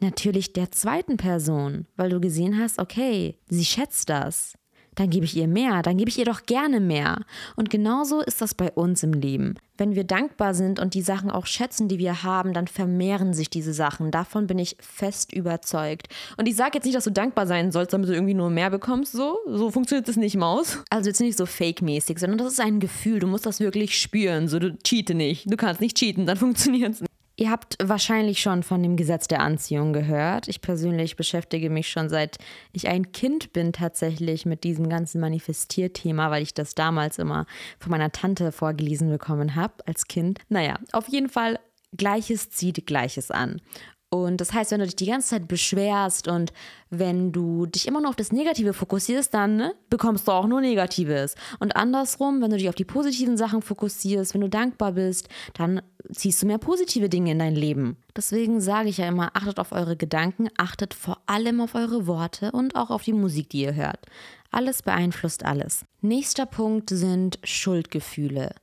Natürlich 0.00 0.52
der 0.52 0.70
zweiten 0.70 1.16
Person, 1.16 1.86
weil 1.96 2.10
du 2.10 2.20
gesehen 2.20 2.58
hast, 2.58 2.78
okay, 2.78 3.36
sie 3.48 3.64
schätzt 3.64 4.08
das 4.08 4.57
dann 4.98 5.10
gebe 5.10 5.24
ich 5.24 5.36
ihr 5.36 5.46
mehr, 5.46 5.82
dann 5.82 5.96
gebe 5.96 6.10
ich 6.10 6.18
ihr 6.18 6.24
doch 6.24 6.44
gerne 6.46 6.80
mehr. 6.80 7.20
Und 7.56 7.70
genauso 7.70 8.20
ist 8.20 8.40
das 8.40 8.54
bei 8.54 8.70
uns 8.72 9.02
im 9.02 9.12
Leben. 9.12 9.54
Wenn 9.76 9.94
wir 9.94 10.02
dankbar 10.02 10.54
sind 10.54 10.80
und 10.80 10.94
die 10.94 11.02
Sachen 11.02 11.30
auch 11.30 11.46
schätzen, 11.46 11.86
die 11.86 11.98
wir 11.98 12.24
haben, 12.24 12.52
dann 12.52 12.66
vermehren 12.66 13.32
sich 13.32 13.48
diese 13.48 13.72
Sachen. 13.72 14.10
Davon 14.10 14.48
bin 14.48 14.58
ich 14.58 14.76
fest 14.80 15.32
überzeugt. 15.32 16.08
Und 16.36 16.48
ich 16.48 16.56
sage 16.56 16.72
jetzt 16.74 16.84
nicht, 16.84 16.96
dass 16.96 17.04
du 17.04 17.12
dankbar 17.12 17.46
sein 17.46 17.70
sollst, 17.70 17.92
damit 17.92 18.08
du 18.08 18.12
irgendwie 18.12 18.34
nur 18.34 18.50
mehr 18.50 18.70
bekommst. 18.70 19.12
So, 19.12 19.38
so 19.46 19.70
funktioniert 19.70 20.08
das 20.08 20.16
nicht, 20.16 20.36
Maus. 20.36 20.82
Also 20.90 21.08
jetzt 21.08 21.20
nicht 21.20 21.38
so 21.38 21.46
fake-mäßig, 21.46 22.18
sondern 22.18 22.38
das 22.38 22.54
ist 22.54 22.60
ein 22.60 22.80
Gefühl. 22.80 23.20
Du 23.20 23.28
musst 23.28 23.46
das 23.46 23.60
wirklich 23.60 23.96
spüren. 23.96 24.48
So, 24.48 24.58
du 24.58 24.76
cheate 24.78 25.14
nicht. 25.14 25.50
Du 25.50 25.56
kannst 25.56 25.80
nicht 25.80 25.96
cheaten, 25.96 26.26
dann 26.26 26.36
funktioniert 26.38 26.94
es 26.94 27.00
nicht. 27.02 27.07
Ihr 27.40 27.52
habt 27.52 27.76
wahrscheinlich 27.80 28.40
schon 28.40 28.64
von 28.64 28.82
dem 28.82 28.96
Gesetz 28.96 29.28
der 29.28 29.42
Anziehung 29.42 29.92
gehört. 29.92 30.48
Ich 30.48 30.60
persönlich 30.60 31.14
beschäftige 31.14 31.70
mich 31.70 31.88
schon 31.88 32.08
seit 32.08 32.38
ich 32.72 32.88
ein 32.88 33.12
Kind 33.12 33.52
bin 33.52 33.72
tatsächlich 33.72 34.44
mit 34.44 34.64
diesem 34.64 34.88
ganzen 34.88 35.20
Manifestierthema, 35.20 36.32
weil 36.32 36.42
ich 36.42 36.52
das 36.52 36.74
damals 36.74 37.16
immer 37.16 37.46
von 37.78 37.92
meiner 37.92 38.10
Tante 38.10 38.50
vorgelesen 38.50 39.08
bekommen 39.08 39.54
habe 39.54 39.74
als 39.86 40.08
Kind. 40.08 40.40
Naja, 40.48 40.80
auf 40.90 41.06
jeden 41.06 41.28
Fall 41.28 41.60
Gleiches 41.96 42.50
zieht 42.50 42.88
Gleiches 42.88 43.30
an. 43.30 43.62
Und 44.10 44.40
das 44.40 44.54
heißt, 44.54 44.70
wenn 44.70 44.80
du 44.80 44.86
dich 44.86 44.96
die 44.96 45.06
ganze 45.06 45.28
Zeit 45.28 45.48
beschwerst 45.48 46.28
und 46.28 46.52
wenn 46.88 47.30
du 47.30 47.66
dich 47.66 47.86
immer 47.86 48.00
nur 48.00 48.08
auf 48.08 48.16
das 48.16 48.32
Negative 48.32 48.72
fokussierst, 48.72 49.34
dann 49.34 49.56
ne, 49.56 49.74
bekommst 49.90 50.26
du 50.26 50.32
auch 50.32 50.46
nur 50.46 50.62
Negatives. 50.62 51.34
Und 51.58 51.76
andersrum, 51.76 52.40
wenn 52.40 52.50
du 52.50 52.56
dich 52.56 52.70
auf 52.70 52.74
die 52.74 52.86
positiven 52.86 53.36
Sachen 53.36 53.60
fokussierst, 53.60 54.32
wenn 54.32 54.40
du 54.40 54.48
dankbar 54.48 54.92
bist, 54.92 55.28
dann 55.52 55.82
ziehst 56.10 56.42
du 56.42 56.46
mehr 56.46 56.56
positive 56.56 57.10
Dinge 57.10 57.32
in 57.32 57.38
dein 57.38 57.54
Leben. 57.54 57.98
Deswegen 58.16 58.62
sage 58.62 58.88
ich 58.88 58.96
ja 58.96 59.06
immer, 59.06 59.36
achtet 59.36 59.58
auf 59.58 59.72
eure 59.72 59.96
Gedanken, 59.96 60.48
achtet 60.56 60.94
vor 60.94 61.20
allem 61.26 61.60
auf 61.60 61.74
eure 61.74 62.06
Worte 62.06 62.50
und 62.52 62.76
auch 62.76 62.88
auf 62.88 63.02
die 63.02 63.12
Musik, 63.12 63.50
die 63.50 63.60
ihr 63.60 63.74
hört. 63.74 64.06
Alles 64.50 64.82
beeinflusst 64.82 65.44
alles. 65.44 65.84
Nächster 66.00 66.46
Punkt 66.46 66.88
sind 66.88 67.38
Schuldgefühle. 67.44 68.54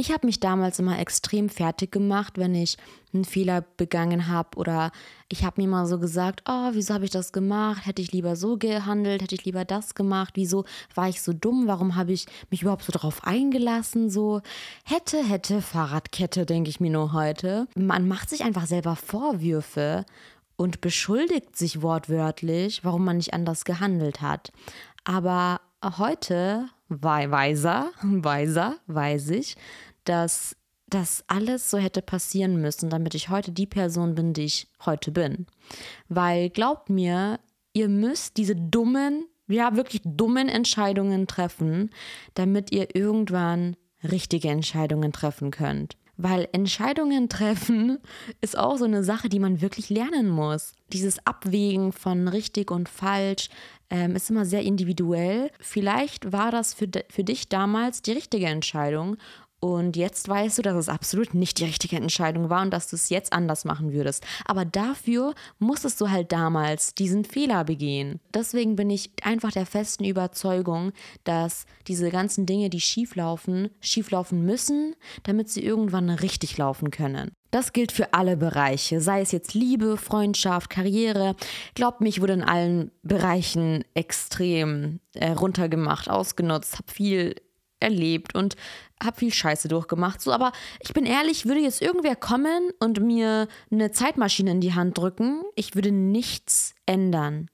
Ich 0.00 0.10
habe 0.10 0.26
mich 0.26 0.40
damals 0.40 0.78
immer 0.78 0.98
extrem 0.98 1.50
fertig 1.50 1.92
gemacht, 1.92 2.38
wenn 2.38 2.54
ich 2.54 2.78
einen 3.12 3.26
Fehler 3.26 3.60
begangen 3.76 4.28
habe 4.28 4.56
oder 4.56 4.92
ich 5.28 5.44
habe 5.44 5.60
mir 5.60 5.68
mal 5.68 5.84
so 5.84 5.98
gesagt, 5.98 6.42
oh, 6.48 6.70
wieso 6.72 6.94
habe 6.94 7.04
ich 7.04 7.10
das 7.10 7.32
gemacht? 7.32 7.84
Hätte 7.84 8.00
ich 8.00 8.10
lieber 8.10 8.34
so 8.34 8.56
gehandelt? 8.56 9.20
Hätte 9.20 9.34
ich 9.34 9.44
lieber 9.44 9.66
das 9.66 9.94
gemacht? 9.94 10.36
Wieso 10.36 10.64
war 10.94 11.10
ich 11.10 11.20
so 11.20 11.34
dumm? 11.34 11.66
Warum 11.66 11.96
habe 11.96 12.12
ich 12.12 12.24
mich 12.50 12.62
überhaupt 12.62 12.84
so 12.84 12.92
darauf 12.92 13.24
eingelassen? 13.24 14.08
So 14.08 14.40
hätte, 14.84 15.22
hätte, 15.22 15.60
Fahrradkette, 15.60 16.46
denke 16.46 16.70
ich 16.70 16.80
mir 16.80 16.90
nur 16.90 17.12
heute. 17.12 17.66
Man 17.74 18.08
macht 18.08 18.30
sich 18.30 18.42
einfach 18.42 18.64
selber 18.64 18.96
Vorwürfe 18.96 20.06
und 20.56 20.80
beschuldigt 20.80 21.58
sich 21.58 21.82
wortwörtlich, 21.82 22.86
warum 22.86 23.04
man 23.04 23.18
nicht 23.18 23.34
anders 23.34 23.66
gehandelt 23.66 24.22
hat. 24.22 24.50
Aber 25.04 25.60
heute, 25.98 26.70
weiser, 26.88 27.90
weiser, 28.02 28.76
weiß 28.86 29.28
ich, 29.30 29.56
dass 30.04 30.56
das 30.88 31.24
alles 31.28 31.70
so 31.70 31.78
hätte 31.78 32.02
passieren 32.02 32.60
müssen, 32.60 32.90
damit 32.90 33.14
ich 33.14 33.28
heute 33.28 33.52
die 33.52 33.66
Person 33.66 34.14
bin, 34.14 34.32
die 34.32 34.44
ich 34.44 34.68
heute 34.84 35.12
bin. 35.12 35.46
Weil 36.08 36.50
glaubt 36.50 36.90
mir, 36.90 37.38
ihr 37.72 37.88
müsst 37.88 38.36
diese 38.36 38.56
dummen, 38.56 39.26
ja 39.46 39.76
wirklich 39.76 40.02
dummen 40.04 40.48
Entscheidungen 40.48 41.26
treffen, 41.26 41.90
damit 42.34 42.72
ihr 42.72 42.94
irgendwann 42.94 43.76
richtige 44.02 44.48
Entscheidungen 44.48 45.12
treffen 45.12 45.50
könnt. 45.50 45.96
Weil 46.16 46.48
Entscheidungen 46.52 47.28
treffen 47.28 47.98
ist 48.40 48.58
auch 48.58 48.76
so 48.76 48.84
eine 48.84 49.04
Sache, 49.04 49.28
die 49.28 49.38
man 49.38 49.62
wirklich 49.62 49.88
lernen 49.88 50.28
muss. 50.28 50.72
Dieses 50.92 51.24
Abwägen 51.26 51.92
von 51.92 52.28
richtig 52.28 52.70
und 52.70 52.88
falsch 52.88 53.48
ähm, 53.88 54.14
ist 54.16 54.28
immer 54.28 54.44
sehr 54.44 54.62
individuell. 54.62 55.50
Vielleicht 55.60 56.30
war 56.32 56.50
das 56.50 56.74
für, 56.74 56.88
für 57.08 57.24
dich 57.24 57.48
damals 57.48 58.02
die 58.02 58.12
richtige 58.12 58.46
Entscheidung 58.46 59.16
und 59.60 59.96
jetzt 59.96 60.26
weißt 60.26 60.56
du, 60.58 60.62
dass 60.62 60.74
es 60.74 60.88
absolut 60.88 61.34
nicht 61.34 61.58
die 61.58 61.64
richtige 61.64 61.96
Entscheidung 61.96 62.48
war 62.48 62.62
und 62.62 62.70
dass 62.70 62.88
du 62.88 62.96
es 62.96 63.10
jetzt 63.10 63.34
anders 63.34 63.66
machen 63.66 63.92
würdest. 63.92 64.24
Aber 64.46 64.64
dafür 64.64 65.34
musstest 65.58 66.00
du 66.00 66.10
halt 66.10 66.32
damals 66.32 66.94
diesen 66.94 67.26
Fehler 67.26 67.64
begehen. 67.64 68.20
Deswegen 68.32 68.74
bin 68.74 68.88
ich 68.88 69.10
einfach 69.22 69.52
der 69.52 69.66
festen 69.66 70.04
Überzeugung, 70.04 70.92
dass 71.24 71.66
diese 71.86 72.10
ganzen 72.10 72.46
Dinge, 72.46 72.70
die 72.70 72.80
schieflaufen, 72.80 73.68
schieflaufen 73.80 74.46
müssen, 74.46 74.96
damit 75.24 75.50
sie 75.50 75.62
irgendwann 75.62 76.08
richtig 76.08 76.56
laufen 76.56 76.90
können. 76.90 77.32
Das 77.50 77.72
gilt 77.72 77.92
für 77.92 78.14
alle 78.14 78.36
Bereiche, 78.36 79.00
sei 79.00 79.20
es 79.20 79.32
jetzt 79.32 79.54
Liebe, 79.54 79.96
Freundschaft, 79.96 80.70
Karriere. 80.70 81.34
Glaubt 81.74 82.00
mir, 82.00 82.08
ich 82.08 82.20
wurde 82.20 82.34
in 82.34 82.44
allen 82.44 82.92
Bereichen 83.02 83.84
extrem 83.92 85.00
äh, 85.14 85.32
runtergemacht, 85.32 86.08
ausgenutzt, 86.08 86.78
habe 86.78 86.92
viel 86.92 87.34
erlebt 87.80 88.34
und 88.34 88.56
habe 89.02 89.16
viel 89.16 89.32
Scheiße 89.32 89.68
durchgemacht. 89.68 90.20
So, 90.20 90.32
aber 90.32 90.52
ich 90.80 90.92
bin 90.92 91.06
ehrlich, 91.06 91.46
würde 91.46 91.60
jetzt 91.60 91.82
irgendwer 91.82 92.16
kommen 92.16 92.70
und 92.78 93.00
mir 93.00 93.48
eine 93.70 93.90
Zeitmaschine 93.92 94.50
in 94.50 94.60
die 94.60 94.74
Hand 94.74 94.98
drücken, 94.98 95.42
ich 95.56 95.74
würde 95.74 95.92
nichts 95.92 96.74
ändern. 96.86 97.48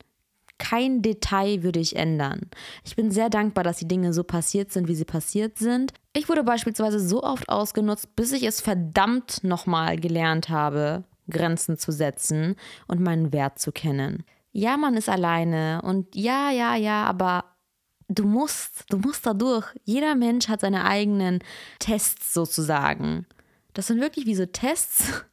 Kein 0.58 1.02
Detail 1.02 1.62
würde 1.62 1.80
ich 1.80 1.96
ändern. 1.96 2.48
Ich 2.82 2.96
bin 2.96 3.10
sehr 3.10 3.28
dankbar, 3.28 3.62
dass 3.62 3.76
die 3.76 3.88
Dinge 3.88 4.14
so 4.14 4.24
passiert 4.24 4.72
sind, 4.72 4.88
wie 4.88 4.94
sie 4.94 5.04
passiert 5.04 5.58
sind. 5.58 5.92
Ich 6.14 6.28
wurde 6.30 6.44
beispielsweise 6.44 6.98
so 6.98 7.22
oft 7.22 7.48
ausgenutzt, 7.50 8.16
bis 8.16 8.32
ich 8.32 8.42
es 8.42 8.62
verdammt 8.62 9.44
nochmal 9.44 9.98
gelernt 9.98 10.48
habe, 10.48 11.04
Grenzen 11.28 11.76
zu 11.76 11.92
setzen 11.92 12.56
und 12.86 13.00
meinen 13.00 13.32
Wert 13.34 13.58
zu 13.58 13.70
kennen. 13.70 14.24
Ja, 14.52 14.78
man 14.78 14.94
ist 14.94 15.10
alleine 15.10 15.82
und 15.82 16.14
ja, 16.14 16.50
ja, 16.50 16.74
ja, 16.76 17.04
aber 17.04 17.44
du 18.08 18.24
musst, 18.24 18.84
du 18.88 18.98
musst 18.98 19.26
da 19.26 19.34
durch. 19.34 19.66
Jeder 19.84 20.14
Mensch 20.14 20.48
hat 20.48 20.60
seine 20.60 20.84
eigenen 20.84 21.40
Tests 21.78 22.32
sozusagen. 22.32 23.26
Das 23.74 23.88
sind 23.88 24.00
wirklich 24.00 24.26
wie 24.26 24.34
so 24.34 24.46
Tests. 24.46 25.24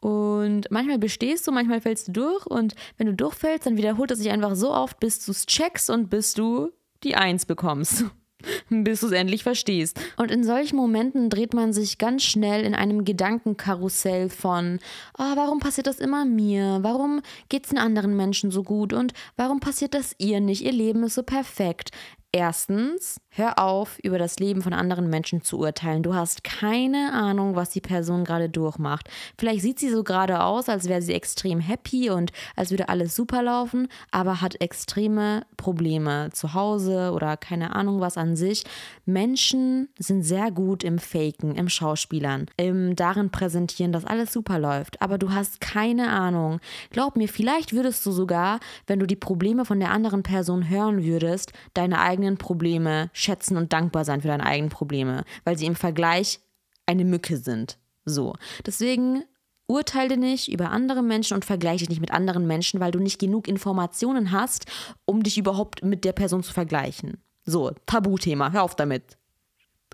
Und 0.00 0.70
manchmal 0.70 0.98
bestehst 0.98 1.46
du, 1.46 1.52
manchmal 1.52 1.80
fällst 1.80 2.08
du 2.08 2.12
durch. 2.12 2.46
Und 2.46 2.74
wenn 2.96 3.06
du 3.06 3.14
durchfällst, 3.14 3.66
dann 3.66 3.76
wiederholt 3.76 4.10
es 4.10 4.18
sich 4.18 4.30
einfach 4.30 4.54
so 4.54 4.72
oft, 4.72 5.00
bis 5.00 5.24
du 5.24 5.32
es 5.32 5.46
checkst 5.46 5.90
und 5.90 6.10
bis 6.10 6.34
du 6.34 6.70
die 7.02 7.16
Eins 7.16 7.46
bekommst. 7.46 8.04
bis 8.70 9.00
du 9.00 9.06
es 9.06 9.12
endlich 9.12 9.42
verstehst. 9.42 10.00
Und 10.16 10.30
in 10.30 10.44
solchen 10.44 10.76
Momenten 10.76 11.30
dreht 11.30 11.54
man 11.54 11.72
sich 11.72 11.98
ganz 11.98 12.22
schnell 12.22 12.64
in 12.64 12.74
einem 12.74 13.04
Gedankenkarussell 13.04 14.28
von, 14.28 14.78
oh, 15.18 15.36
warum 15.36 15.58
passiert 15.58 15.86
das 15.86 15.98
immer 15.98 16.24
mir? 16.24 16.78
Warum 16.82 17.22
geht 17.48 17.64
es 17.64 17.70
den 17.70 17.78
anderen 17.78 18.16
Menschen 18.16 18.50
so 18.50 18.62
gut? 18.62 18.92
Und 18.92 19.12
warum 19.36 19.60
passiert 19.60 19.94
das 19.94 20.14
ihr 20.18 20.40
nicht? 20.40 20.62
Ihr 20.62 20.72
Leben 20.72 21.04
ist 21.04 21.14
so 21.14 21.22
perfekt. 21.22 21.90
Erstens 22.32 23.18
Hör 23.38 23.58
auf, 23.58 23.98
über 23.98 24.18
das 24.18 24.38
Leben 24.38 24.62
von 24.62 24.72
anderen 24.72 25.10
Menschen 25.10 25.42
zu 25.42 25.58
urteilen. 25.58 26.02
Du 26.02 26.14
hast 26.14 26.42
keine 26.42 27.12
Ahnung, 27.12 27.54
was 27.54 27.68
die 27.68 27.82
Person 27.82 28.24
gerade 28.24 28.48
durchmacht. 28.48 29.10
Vielleicht 29.36 29.60
sieht 29.60 29.78
sie 29.78 29.90
so 29.90 30.04
gerade 30.04 30.42
aus, 30.42 30.70
als 30.70 30.88
wäre 30.88 31.02
sie 31.02 31.12
extrem 31.12 31.60
happy 31.60 32.08
und 32.08 32.32
als 32.56 32.70
würde 32.70 32.88
alles 32.88 33.14
super 33.14 33.42
laufen, 33.42 33.88
aber 34.10 34.40
hat 34.40 34.58
extreme 34.62 35.42
Probleme 35.58 36.30
zu 36.32 36.54
Hause 36.54 37.12
oder 37.12 37.36
keine 37.36 37.76
Ahnung 37.76 38.00
was 38.00 38.16
an 38.16 38.36
sich. 38.36 38.64
Menschen 39.04 39.90
sind 39.98 40.22
sehr 40.22 40.50
gut 40.50 40.82
im 40.82 40.98
Faken, 40.98 41.56
im 41.56 41.68
Schauspielern, 41.68 42.46
im 42.56 42.96
darin 42.96 43.28
präsentieren, 43.28 43.92
dass 43.92 44.06
alles 44.06 44.32
super 44.32 44.58
läuft. 44.58 45.02
Aber 45.02 45.18
du 45.18 45.34
hast 45.34 45.60
keine 45.60 46.08
Ahnung. 46.08 46.58
Glaub 46.88 47.16
mir, 47.16 47.28
vielleicht 47.28 47.74
würdest 47.74 48.06
du 48.06 48.12
sogar, 48.12 48.60
wenn 48.86 48.98
du 48.98 49.04
die 49.04 49.14
Probleme 49.14 49.66
von 49.66 49.78
der 49.78 49.90
anderen 49.90 50.22
Person 50.22 50.70
hören 50.70 51.04
würdest, 51.04 51.52
deine 51.74 52.00
eigenen 52.00 52.38
Probleme 52.38 53.10
schätzen 53.26 53.56
und 53.56 53.72
dankbar 53.72 54.04
sein 54.04 54.22
für 54.22 54.28
deine 54.28 54.46
eigenen 54.46 54.70
Probleme, 54.70 55.24
weil 55.44 55.58
sie 55.58 55.66
im 55.66 55.76
Vergleich 55.76 56.40
eine 56.86 57.04
Mücke 57.04 57.36
sind. 57.36 57.78
So. 58.04 58.34
Deswegen 58.64 59.24
urteile 59.66 60.16
nicht 60.16 60.48
über 60.48 60.70
andere 60.70 61.02
Menschen 61.02 61.34
und 61.34 61.44
vergleiche 61.44 61.80
dich 61.80 61.90
nicht 61.90 62.00
mit 62.00 62.12
anderen 62.12 62.46
Menschen, 62.46 62.80
weil 62.80 62.92
du 62.92 63.00
nicht 63.00 63.18
genug 63.18 63.48
Informationen 63.48 64.30
hast, 64.30 64.66
um 65.04 65.22
dich 65.22 65.38
überhaupt 65.38 65.84
mit 65.84 66.04
der 66.04 66.12
Person 66.12 66.42
zu 66.42 66.52
vergleichen. 66.52 67.18
So, 67.44 67.72
Tabuthema, 67.86 68.52
hör 68.52 68.62
auf 68.62 68.76
damit 68.76 69.18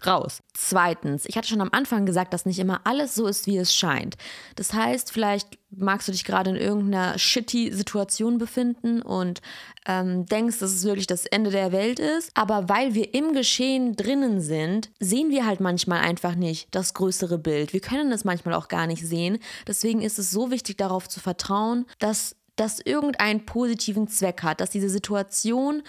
raus. 0.07 0.43
Zweitens, 0.55 1.25
ich 1.27 1.37
hatte 1.37 1.49
schon 1.49 1.61
am 1.61 1.71
Anfang 1.73 2.07
gesagt, 2.07 2.33
dass 2.33 2.47
nicht 2.47 2.59
immer 2.59 2.81
alles 2.85 3.15
so 3.15 3.27
ist, 3.27 3.47
wie 3.47 3.57
es 3.57 3.75
scheint. 3.75 4.17
Das 4.57 4.73
heißt, 4.73 5.13
vielleicht 5.13 5.59
magst 5.71 6.09
du 6.09 6.13
dich 6.13 6.25
gerade 6.25 6.51
in 6.51 6.57
irgendeiner 6.57 7.19
shitty 7.19 7.73
Situation 7.73 8.39
befinden 8.39 9.01
und 9.03 9.41
ähm, 9.87 10.27
denkst, 10.27 10.59
dass 10.59 10.71
es 10.73 10.85
wirklich 10.85 11.07
das 11.07 11.27
Ende 11.27 11.51
der 11.51 11.73
Welt 11.73 11.99
ist. 11.99 12.31
Aber 12.35 12.69
weil 12.69 12.95
wir 12.95 13.15
im 13.15 13.33
Geschehen 13.33 13.97
drinnen 13.97 14.41
sind, 14.41 14.91
sehen 15.01 15.31
wir 15.31 15.47
halt 15.47 15.61
manchmal 15.61 16.01
einfach 16.01 16.35
nicht 16.35 16.69
das 16.75 16.95
größere 16.95 17.39
Bild. 17.39 17.73
Wir 17.73 17.81
können 17.81 18.13
es 18.13 18.25
manchmal 18.25 18.55
auch 18.55 18.69
gar 18.69 18.87
nicht 18.87 19.07
sehen. 19.07 19.39
Deswegen 19.67 20.03
ist 20.03 20.19
es 20.19 20.31
so 20.31 20.51
wichtig, 20.51 20.77
darauf 20.77 21.09
zu 21.09 21.21
vertrauen, 21.21 21.87
dass 21.99 22.37
das 22.57 22.81
irgendeinen 22.81 23.47
positiven 23.47 24.09
Zweck 24.09 24.43
hat, 24.43 24.61
dass 24.61 24.71
diese 24.71 24.89
Situation 24.89 25.83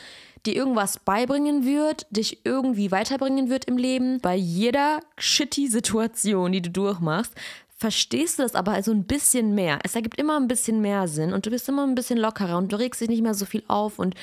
dir 0.46 0.56
irgendwas 0.56 1.00
beibringen 1.00 1.66
wird, 1.66 2.06
dich 2.10 2.46
irgendwie 2.46 2.92
weiterbringen 2.92 3.50
wird 3.50 3.66
im 3.66 3.78
Leben. 3.78 4.20
Bei 4.20 4.36
jeder 4.36 5.00
shitty 5.18 5.68
Situation, 5.68 6.52
die 6.52 6.62
du 6.62 6.70
durchmachst, 6.70 7.34
verstehst 7.78 8.40
du 8.40 8.44
das 8.44 8.56
aber 8.56 8.72
also 8.72 8.92
ein 8.92 9.04
bisschen 9.06 9.56
mehr. 9.56 9.80
Es 9.84 9.96
ergibt 9.96 10.20
immer 10.20 10.38
ein 10.40 10.48
bisschen 10.48 10.82
mehr 10.82 11.08
Sinn 11.08 11.34
und 11.34 11.46
du 11.46 11.50
bist 11.50 11.68
immer 11.68 11.86
ein 11.86 11.96
bisschen 11.96 12.18
lockerer 12.18 12.58
und 12.58 12.72
du 12.72 12.78
regst 12.78 13.02
dich 13.02 13.10
nicht 13.10 13.22
mehr 13.22 13.34
so 13.34 13.46
viel 13.46 13.64
auf 13.68 14.00
und 14.00 14.16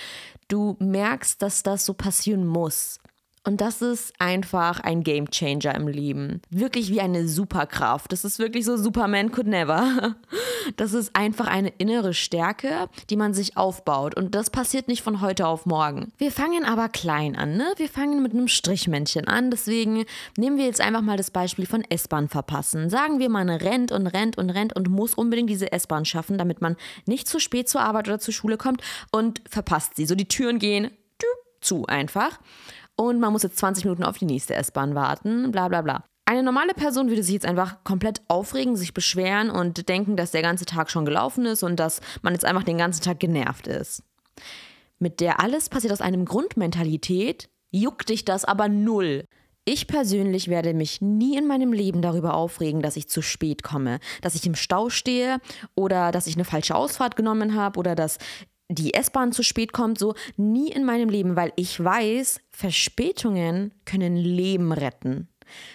du 0.49 0.77
merkst, 0.79 1.41
dass 1.43 1.63
das 1.63 1.85
so 1.85 1.95
passieren 1.95 2.47
muss. 2.47 3.01
Und 3.43 3.63
das 3.63 3.81
ist 3.81 4.13
einfach 4.19 4.81
ein 4.81 5.03
Game 5.03 5.31
Changer 5.31 5.75
im 5.75 5.89
Leben. 5.89 6.43
Wirklich 6.51 6.91
wie 6.91 7.01
eine 7.01 7.27
Superkraft. 7.27 8.13
Das 8.13 8.27
ist 8.27 8.39
wirklich 8.39 8.67
so 8.67 8.77
Superman 8.77 9.33
could 9.33 9.47
never. 9.47 10.17
Das 10.77 10.93
ist 10.93 11.17
einfach 11.17 11.47
eine 11.47 11.71
innere 11.79 12.13
Stärke, 12.13 12.91
die 13.09 13.17
man 13.17 13.33
sich 13.33 13.57
aufbaut. 13.57 14.15
Und 14.15 14.35
das 14.35 14.51
passiert 14.51 14.89
nicht 14.89 15.01
von 15.01 15.23
heute 15.23 15.47
auf 15.47 15.65
morgen. 15.65 16.13
Wir 16.19 16.31
fangen 16.31 16.67
aber 16.67 16.91
klein 16.91 17.35
an, 17.35 17.57
ne? 17.57 17.73
Wir 17.77 17.89
fangen 17.89 18.23
mit 18.23 18.33
einem 18.33 18.47
Strichmännchen 18.47 19.27
an. 19.27 19.51
Deswegen 19.51 20.05
nehmen 20.37 20.59
wir 20.59 20.67
jetzt 20.67 20.83
einfach 20.83 21.01
mal 21.01 21.17
das 21.17 21.31
Beispiel 21.31 21.67
von 21.67 21.83
S-Bahn 21.89 22.29
verpassen. 22.29 22.91
Sagen 22.91 23.19
wir, 23.19 23.31
man 23.31 23.49
rennt 23.49 23.91
und 23.91 24.07
rennt 24.07 24.37
und 24.37 24.51
rennt 24.51 24.77
und 24.77 24.91
muss 24.91 25.15
unbedingt 25.15 25.49
diese 25.49 25.73
S-Bahn 25.73 26.05
schaffen, 26.05 26.37
damit 26.37 26.61
man 26.61 26.77
nicht 27.07 27.27
zu 27.27 27.41
spät 27.41 27.71
zur 27.71 27.81
Arbeit 27.81 28.09
oder 28.09 28.19
zur 28.19 28.35
Schule 28.35 28.59
kommt 28.59 28.83
und 29.11 29.41
verpasst 29.49 29.97
sie. 29.97 30.05
So 30.05 30.15
die 30.15 30.29
Türen 30.29 30.59
gehen 30.59 30.91
zu 31.61 31.87
einfach 31.87 32.39
und 33.01 33.19
man 33.19 33.33
muss 33.33 33.43
jetzt 33.43 33.57
20 33.57 33.87
Minuten 33.87 34.05
auf 34.05 34.19
die 34.19 34.27
nächste 34.27 34.55
S-Bahn 34.55 34.95
warten, 34.95 35.51
bla 35.53 35.69
bla 35.69 35.81
bla. 35.81 36.05
Eine 36.27 36.43
normale 36.43 36.75
Person 36.75 37.09
würde 37.09 37.23
sich 37.23 37.33
jetzt 37.33 37.47
einfach 37.47 37.83
komplett 37.83 38.21
aufregen, 38.29 38.77
sich 38.77 38.93
beschweren 38.93 39.49
und 39.49 39.89
denken, 39.89 40.17
dass 40.17 40.33
der 40.33 40.43
ganze 40.43 40.67
Tag 40.67 40.91
schon 40.91 41.07
gelaufen 41.07 41.47
ist 41.47 41.63
und 41.63 41.81
dass 41.81 42.03
man 42.21 42.35
jetzt 42.35 42.45
einfach 42.45 42.63
den 42.63 42.77
ganzen 42.77 43.03
Tag 43.03 43.19
genervt 43.19 43.69
ist. 43.69 44.03
Mit 44.99 45.21
der 45.21 45.41
alles 45.41 45.71
passiert 45.71 45.95
aus 45.95 46.03
einem 46.03 46.27
Grundmentalität, 46.27 47.49
juckt 47.71 48.11
dich 48.11 48.27
das 48.27 48.45
aber 48.45 48.69
null. 48.69 49.25
Ich 49.65 49.87
persönlich 49.87 50.49
werde 50.49 50.75
mich 50.75 51.01
nie 51.01 51.39
in 51.39 51.47
meinem 51.47 51.73
Leben 51.73 52.03
darüber 52.03 52.35
aufregen, 52.35 52.83
dass 52.83 52.97
ich 52.97 53.09
zu 53.09 53.23
spät 53.23 53.63
komme, 53.63 53.99
dass 54.21 54.35
ich 54.35 54.45
im 54.47 54.55
Stau 54.55 54.91
stehe 54.91 55.39
oder 55.75 56.13
dass 56.13 56.27
ich 56.27 56.35
eine 56.35 56.45
falsche 56.45 56.75
Ausfahrt 56.75 57.17
genommen 57.17 57.55
habe 57.55 57.79
oder 57.79 57.95
dass 57.95 58.19
die 58.71 58.95
S-Bahn 58.95 59.33
zu 59.33 59.43
spät 59.43 59.73
kommt, 59.73 59.99
so 59.99 60.15
nie 60.37 60.71
in 60.71 60.85
meinem 60.85 61.09
Leben, 61.09 61.37
weil 61.37 61.53
ich 61.57 61.83
weiß, 61.83 62.41
Verspätungen 62.51 63.73
können 63.85 64.17
Leben 64.17 64.73
retten. 64.73 65.29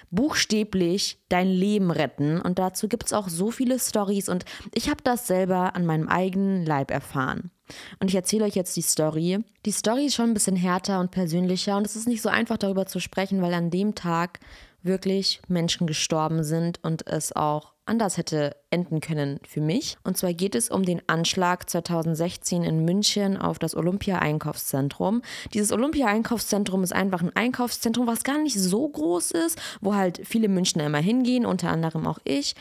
Buchstäblich 0.09 1.19
dein 1.27 1.49
Leben 1.49 1.91
retten. 1.91 2.39
Und 2.39 2.59
dazu 2.59 2.87
gibt 2.87 3.05
es 3.05 3.13
auch 3.13 3.27
so 3.27 3.51
viele 3.51 3.77
Stories 3.77 4.29
und 4.29 4.45
ich 4.73 4.89
habe 4.89 5.03
das 5.03 5.27
selber 5.27 5.75
an 5.75 5.85
meinem 5.85 6.07
eigenen 6.07 6.65
Leib 6.65 6.91
erfahren. 6.91 7.51
Und 7.99 8.09
ich 8.09 8.15
erzähle 8.15 8.45
euch 8.45 8.55
jetzt 8.55 8.77
die 8.77 8.81
Story. 8.81 9.39
Die 9.65 9.71
Story 9.71 10.05
ist 10.05 10.15
schon 10.15 10.29
ein 10.29 10.33
bisschen 10.33 10.55
härter 10.55 10.99
und 11.01 11.11
persönlicher 11.11 11.75
und 11.75 11.85
es 11.85 11.95
ist 11.95 12.07
nicht 12.07 12.21
so 12.21 12.29
einfach 12.29 12.57
darüber 12.57 12.85
zu 12.85 12.99
sprechen, 12.99 13.41
weil 13.41 13.53
an 13.53 13.71
dem 13.71 13.95
Tag 13.95 14.39
wirklich 14.81 15.41
Menschen 15.47 15.87
gestorben 15.87 16.43
sind 16.43 16.79
und 16.83 17.07
es 17.07 17.35
auch 17.35 17.74
anders 17.85 18.17
hätte 18.17 18.55
enden 18.69 18.99
können 18.99 19.39
für 19.47 19.61
mich. 19.61 19.97
Und 20.03 20.17
zwar 20.17 20.33
geht 20.33 20.55
es 20.55 20.69
um 20.69 20.83
den 20.83 21.01
Anschlag 21.07 21.69
2016 21.69 22.63
in 22.63 22.83
München 22.83 23.37
auf 23.37 23.59
das 23.59 23.75
Olympia-Einkaufszentrum. 23.75 25.21
Dieses 25.53 25.71
Olympia-Einkaufszentrum 25.71 26.83
ist 26.83 26.93
einfach 26.93 27.21
ein 27.21 27.35
Einkaufszentrum, 27.35 28.07
was 28.07 28.23
gar 28.23 28.39
nicht 28.39 28.59
so 28.59 28.87
groß 28.87 29.31
ist, 29.31 29.59
wo 29.81 29.95
halt 29.95 30.21
viele 30.23 30.47
Münchner 30.47 30.85
immer 30.85 30.99
hingehen, 30.99 31.45
unter 31.45 31.69
anderem 31.69 32.07
auch 32.07 32.19
ich. 32.23 32.55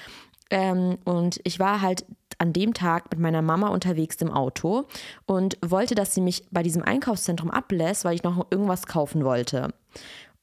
Ähm, 0.51 0.99
und 1.05 1.41
ich 1.45 1.59
war 1.59 1.81
halt 1.81 2.05
an 2.39 2.53
dem 2.53 2.75
Tag 2.75 3.11
mit 3.11 3.21
meiner 3.21 3.43
Mama 3.43 3.69
unterwegs 3.69 4.17
im 4.17 4.31
Auto 4.31 4.85
und 5.27 5.57
wollte, 5.65 5.95
dass 5.95 6.15
sie 6.15 6.21
mich 6.21 6.45
bei 6.51 6.63
diesem 6.63 6.83
Einkaufszentrum 6.83 7.51
ablässt, 7.51 8.05
weil 8.05 8.15
ich 8.15 8.23
noch 8.23 8.47
irgendwas 8.51 8.87
kaufen 8.87 9.25
wollte. 9.25 9.73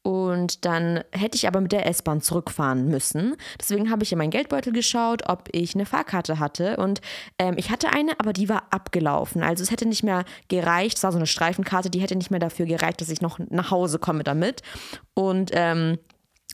Und 0.04 0.66
dann 0.66 1.04
hätte 1.12 1.36
ich 1.36 1.48
aber 1.48 1.62
mit 1.62 1.72
der 1.72 1.86
S-Bahn 1.86 2.22
zurückfahren 2.22 2.88
müssen. 2.88 3.36
Deswegen 3.60 3.92
habe 3.92 4.04
ich 4.04 4.12
in 4.12 4.18
meinen 4.18 4.32
Geldbeutel 4.32 4.74
geschaut, 4.74 5.30
ob 5.30 5.48
ich 5.52 5.76
eine 5.76 5.86
Fahrkarte 5.86 6.40
hatte. 6.40 6.78
Und 6.78 7.02
ähm, 7.38 7.54
ich 7.58 7.70
hatte 7.70 7.90
eine, 7.90 8.20
aber 8.20 8.34
die 8.34 8.50
war 8.50 8.64
abgelaufen. 8.72 9.44
Also 9.44 9.64
es 9.64 9.70
hätte 9.70 9.88
nicht 9.88 10.04
mehr 10.04 10.26
gereicht. 10.48 10.98
Es 10.98 11.04
war 11.04 11.12
so 11.12 11.20
eine 11.20 11.28
Streifenkarte, 11.28 11.92
die 11.92 12.02
hätte 12.02 12.16
nicht 12.16 12.32
mehr 12.32 12.40
dafür 12.40 12.66
gereicht, 12.66 13.00
dass 13.00 13.10
ich 13.10 13.22
noch 13.22 13.38
nach 13.50 13.70
Hause 13.70 14.00
komme 14.00 14.24
damit. 14.24 14.64
Und 15.14 15.52
ähm, 15.54 16.00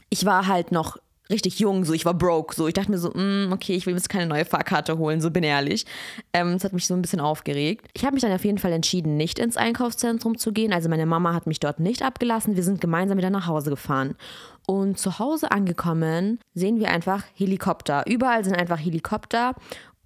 ich 0.09 0.25
war 0.25 0.47
halt 0.47 0.71
noch 0.73 0.97
richtig 1.29 1.59
jung, 1.59 1.85
so 1.85 1.93
ich 1.93 2.05
war 2.05 2.13
broke, 2.13 2.55
so 2.55 2.67
ich 2.67 2.73
dachte 2.73 2.91
mir 2.91 2.97
so, 2.97 3.09
mm, 3.09 3.51
okay, 3.51 3.75
ich 3.75 3.85
will 3.85 3.93
jetzt 3.93 4.09
keine 4.09 4.27
neue 4.27 4.45
Fahrkarte 4.45 4.97
holen, 4.97 5.21
so 5.21 5.31
bin 5.31 5.43
ehrlich. 5.43 5.85
Ähm, 6.33 6.53
das 6.53 6.63
hat 6.63 6.73
mich 6.73 6.87
so 6.87 6.93
ein 6.93 7.01
bisschen 7.01 7.19
aufgeregt. 7.19 7.87
Ich 7.93 8.05
habe 8.05 8.13
mich 8.13 8.21
dann 8.21 8.31
auf 8.31 8.45
jeden 8.45 8.57
Fall 8.57 8.71
entschieden, 8.71 9.17
nicht 9.17 9.39
ins 9.39 9.57
Einkaufszentrum 9.57 10.37
zu 10.37 10.51
gehen. 10.51 10.73
Also 10.73 10.89
meine 10.89 11.05
Mama 11.05 11.33
hat 11.33 11.47
mich 11.47 11.59
dort 11.59 11.79
nicht 11.79 12.01
abgelassen. 12.01 12.55
Wir 12.55 12.63
sind 12.63 12.81
gemeinsam 12.81 13.17
wieder 13.17 13.29
nach 13.29 13.47
Hause 13.47 13.69
gefahren. 13.69 14.15
Und 14.65 14.99
zu 14.99 15.19
Hause 15.19 15.51
angekommen, 15.51 16.39
sehen 16.53 16.79
wir 16.79 16.89
einfach 16.89 17.23
Helikopter. 17.35 18.03
Überall 18.05 18.43
sind 18.43 18.55
einfach 18.55 18.79
Helikopter 18.79 19.55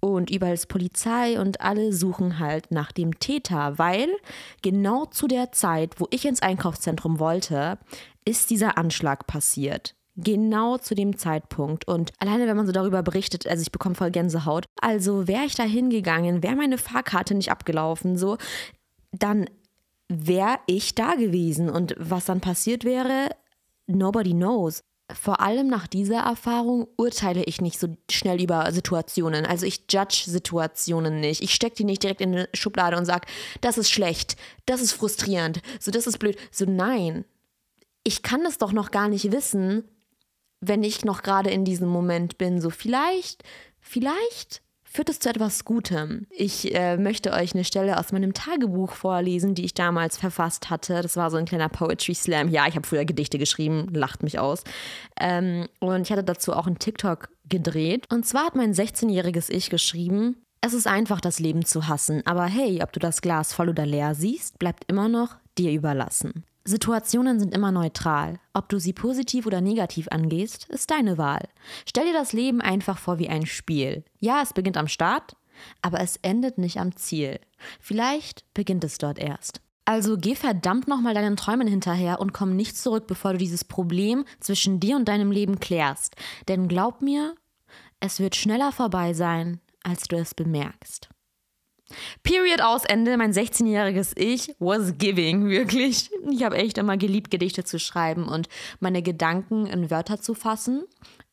und 0.04 0.30
überall 0.30 0.54
ist 0.54 0.66
Polizei 0.66 1.40
und 1.40 1.60
alle 1.60 1.92
suchen 1.92 2.40
halt 2.40 2.72
nach 2.72 2.90
dem 2.90 3.20
Täter, 3.20 3.78
weil 3.78 4.08
genau 4.60 5.06
zu 5.06 5.28
der 5.28 5.52
Zeit, 5.52 6.00
wo 6.00 6.08
ich 6.10 6.24
ins 6.24 6.42
Einkaufszentrum 6.42 7.20
wollte, 7.20 7.78
ist 8.24 8.50
dieser 8.50 8.78
Anschlag 8.78 9.26
passiert. 9.28 9.94
Genau 10.16 10.76
zu 10.76 10.94
dem 10.94 11.16
Zeitpunkt. 11.16 11.88
Und 11.88 12.12
alleine, 12.18 12.46
wenn 12.46 12.56
man 12.56 12.66
so 12.66 12.72
darüber 12.72 13.02
berichtet, 13.02 13.46
also 13.46 13.62
ich 13.62 13.72
bekomme 13.72 13.94
voll 13.94 14.10
Gänsehaut. 14.10 14.66
Also 14.80 15.26
wäre 15.26 15.44
ich 15.44 15.54
da 15.54 15.62
hingegangen, 15.62 16.42
wäre 16.42 16.56
meine 16.56 16.78
Fahrkarte 16.78 17.34
nicht 17.34 17.50
abgelaufen, 17.50 18.18
so, 18.18 18.36
dann 19.12 19.46
wäre 20.08 20.58
ich 20.66 20.94
da 20.94 21.14
gewesen. 21.14 21.70
Und 21.70 21.94
was 21.98 22.26
dann 22.26 22.40
passiert 22.40 22.84
wäre, 22.84 23.30
nobody 23.86 24.32
knows. 24.32 24.82
Vor 25.14 25.40
allem 25.40 25.68
nach 25.68 25.86
dieser 25.86 26.20
Erfahrung 26.20 26.86
urteile 26.96 27.44
ich 27.44 27.60
nicht 27.60 27.78
so 27.78 27.88
schnell 28.10 28.40
über 28.40 28.70
Situationen. 28.72 29.46
Also 29.46 29.66
ich 29.66 29.84
judge 29.90 30.24
Situationen 30.26 31.20
nicht. 31.20 31.42
Ich 31.42 31.54
stecke 31.54 31.76
die 31.76 31.84
nicht 31.84 32.02
direkt 32.02 32.20
in 32.20 32.32
eine 32.32 32.48
Schublade 32.54 32.96
und 32.96 33.04
sage, 33.04 33.26
das 33.60 33.78
ist 33.78 33.90
schlecht, 33.90 34.36
das 34.66 34.80
ist 34.80 34.92
frustrierend, 34.92 35.60
so 35.80 35.90
das 35.90 36.06
ist 36.06 36.18
blöd. 36.18 36.36
So 36.50 36.64
nein, 36.66 37.24
ich 38.04 38.22
kann 38.22 38.44
es 38.46 38.58
doch 38.58 38.72
noch 38.72 38.90
gar 38.90 39.08
nicht 39.08 39.32
wissen, 39.32 39.84
wenn 40.62 40.82
ich 40.82 41.04
noch 41.04 41.22
gerade 41.22 41.50
in 41.50 41.64
diesem 41.64 41.88
Moment 41.88 42.38
bin. 42.38 42.60
So 42.60 42.70
vielleicht, 42.70 43.42
vielleicht 43.80 44.62
führt 44.84 45.08
es 45.08 45.18
zu 45.18 45.28
etwas 45.28 45.64
Gutem. 45.64 46.26
Ich 46.30 46.74
äh, 46.74 46.96
möchte 46.96 47.32
euch 47.32 47.54
eine 47.54 47.64
Stelle 47.64 47.98
aus 47.98 48.12
meinem 48.12 48.32
Tagebuch 48.32 48.92
vorlesen, 48.92 49.54
die 49.54 49.64
ich 49.64 49.74
damals 49.74 50.16
verfasst 50.16 50.70
hatte. 50.70 51.02
Das 51.02 51.16
war 51.16 51.30
so 51.30 51.36
ein 51.36 51.46
kleiner 51.46 51.68
Poetry 51.68 52.14
Slam. 52.14 52.48
Ja, 52.48 52.66
ich 52.68 52.76
habe 52.76 52.86
früher 52.86 53.04
Gedichte 53.04 53.38
geschrieben, 53.38 53.88
lacht 53.92 54.22
mich 54.22 54.38
aus. 54.38 54.62
Ähm, 55.18 55.66
und 55.80 56.02
ich 56.02 56.12
hatte 56.12 56.24
dazu 56.24 56.52
auch 56.52 56.66
einen 56.66 56.78
TikTok 56.78 57.28
gedreht. 57.48 58.06
Und 58.12 58.24
zwar 58.24 58.46
hat 58.46 58.54
mein 58.54 58.72
16-jähriges 58.72 59.50
Ich 59.50 59.68
geschrieben, 59.68 60.36
es 60.60 60.74
ist 60.74 60.86
einfach, 60.86 61.20
das 61.20 61.40
Leben 61.40 61.64
zu 61.64 61.88
hassen, 61.88 62.24
aber 62.24 62.44
hey, 62.44 62.82
ob 62.84 62.92
du 62.92 63.00
das 63.00 63.20
Glas 63.20 63.52
voll 63.52 63.68
oder 63.68 63.84
leer 63.84 64.14
siehst, 64.14 64.60
bleibt 64.60 64.84
immer 64.86 65.08
noch 65.08 65.34
dir 65.58 65.72
überlassen. 65.72 66.44
Situationen 66.64 67.40
sind 67.40 67.54
immer 67.54 67.72
neutral. 67.72 68.38
Ob 68.52 68.68
du 68.68 68.78
sie 68.78 68.92
positiv 68.92 69.46
oder 69.46 69.60
negativ 69.60 70.08
angehst, 70.10 70.68
ist 70.68 70.90
deine 70.90 71.18
Wahl. 71.18 71.48
Stell 71.86 72.06
dir 72.06 72.12
das 72.12 72.32
Leben 72.32 72.60
einfach 72.60 72.98
vor 72.98 73.18
wie 73.18 73.28
ein 73.28 73.46
Spiel. 73.46 74.04
Ja, 74.20 74.42
es 74.42 74.52
beginnt 74.52 74.76
am 74.76 74.88
Start, 74.88 75.36
aber 75.82 76.00
es 76.00 76.16
endet 76.22 76.58
nicht 76.58 76.78
am 76.78 76.94
Ziel. 76.96 77.40
Vielleicht 77.80 78.44
beginnt 78.54 78.84
es 78.84 78.98
dort 78.98 79.18
erst. 79.18 79.60
Also 79.84 80.16
geh 80.16 80.36
verdammt 80.36 80.86
nochmal 80.86 81.14
deinen 81.14 81.36
Träumen 81.36 81.66
hinterher 81.66 82.20
und 82.20 82.32
komm 82.32 82.54
nicht 82.54 82.76
zurück, 82.76 83.08
bevor 83.08 83.32
du 83.32 83.38
dieses 83.38 83.64
Problem 83.64 84.24
zwischen 84.38 84.78
dir 84.78 84.96
und 84.96 85.08
deinem 85.08 85.32
Leben 85.32 85.58
klärst. 85.58 86.14
Denn 86.46 86.68
glaub 86.68 87.02
mir, 87.02 87.34
es 87.98 88.20
wird 88.20 88.36
schneller 88.36 88.70
vorbei 88.70 89.12
sein, 89.12 89.60
als 89.82 90.04
du 90.04 90.16
es 90.16 90.34
bemerkst. 90.34 91.08
Period 92.22 92.60
aus 92.60 92.84
Ende. 92.84 93.16
Mein 93.16 93.32
16-jähriges 93.32 94.12
Ich 94.16 94.54
was 94.58 94.98
giving, 94.98 95.48
wirklich. 95.48 96.10
Ich 96.30 96.44
habe 96.44 96.56
echt 96.56 96.78
immer 96.78 96.96
geliebt, 96.96 97.30
Gedichte 97.30 97.64
zu 97.64 97.78
schreiben 97.78 98.28
und 98.28 98.48
meine 98.80 99.02
Gedanken 99.02 99.66
in 99.66 99.90
Wörter 99.90 100.20
zu 100.20 100.34
fassen. 100.34 100.84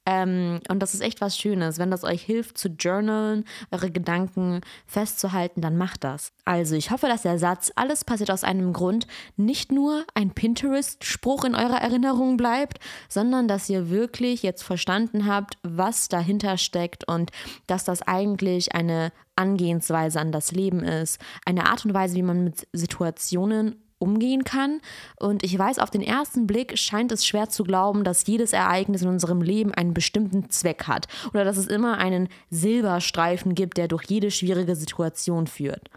Ähm, 0.10 0.60
und 0.70 0.80
das 0.80 0.96
ist 0.96 1.02
echt 1.02 1.22
was 1.22 1.38
Schönes. 1.38 1.78
Wenn 1.78 1.92
das 1.92 2.04
euch 2.04 2.24
hilft 2.24 2.58
zu 2.58 2.70
journalen, 2.70 3.46
eure 3.70 3.92
Gedanken 3.92 4.62
festzuhalten, 4.88 5.62
dann 5.62 5.78
macht 5.78 6.04
das. 6.04 6.32
Also 6.46 6.76
ich 6.76 6.90
hoffe, 6.90 7.08
dass 7.08 7.22
der 7.22 7.38
Satz, 7.38 7.72
alles 7.76 8.04
passiert 8.06 8.32
aus 8.32 8.44
einem 8.44 8.74
Grund, 8.74 9.06
nicht 9.38 9.72
nur 9.72 10.06
ein 10.16 10.32
Pinterest-Spruch 10.32 11.44
in 11.44 11.54
eurer 11.54 11.80
Erinnerung 11.80 12.38
bleibt, 12.38 12.80
sondern 13.08 13.48
dass 13.48 13.70
ihr 13.70 13.92
wirklich 13.92 14.42
jetzt 14.42 14.64
verstanden 14.64 15.28
habt, 15.28 15.60
was 15.62 16.08
dahinter 16.08 16.58
steckt 16.58 17.08
und 17.08 17.32
dass 17.68 17.84
das 17.84 18.02
eigentlich 18.02 18.74
eine 18.74 19.12
Angehensweise 19.36 20.20
an 20.20 20.32
das 20.32 20.52
Leben 20.52 20.84
ist, 20.84 21.22
eine 21.46 21.68
Art 21.68 21.86
und 21.86 21.94
Weise, 21.94 22.16
wie 22.16 22.24
man 22.24 22.44
mit 22.44 22.68
Situationen 22.74 23.76
umgehen 24.00 24.44
kann. 24.44 24.82
Und 25.18 25.44
ich 25.44 25.58
weiß, 25.58 25.80
auf 25.80 25.92
den 25.92 26.02
ersten 26.02 26.48
Blick 26.48 26.78
scheint 26.78 27.12
es 27.12 27.26
schwer 27.26 27.50
zu 27.50 27.64
glauben, 27.64 28.04
dass 28.04 28.26
jedes 28.26 28.54
Ereignis 28.54 29.02
in 29.02 29.10
unserem 29.10 29.42
Leben 29.42 29.74
einen 29.74 29.94
bestimmten 29.94 30.50
Zweck 30.50 30.86
hat 30.88 31.08
oder 31.34 31.44
dass 31.44 31.58
es 31.58 31.68
immer 31.68 31.98
einen 31.98 32.30
Silberstreifen 32.50 33.54
gibt, 33.56 33.78
der 33.78 33.88
durch 33.88 34.06
jede 34.06 34.32
schwierige 34.32 34.76
Situation 34.76 35.48
führt. 35.48 35.90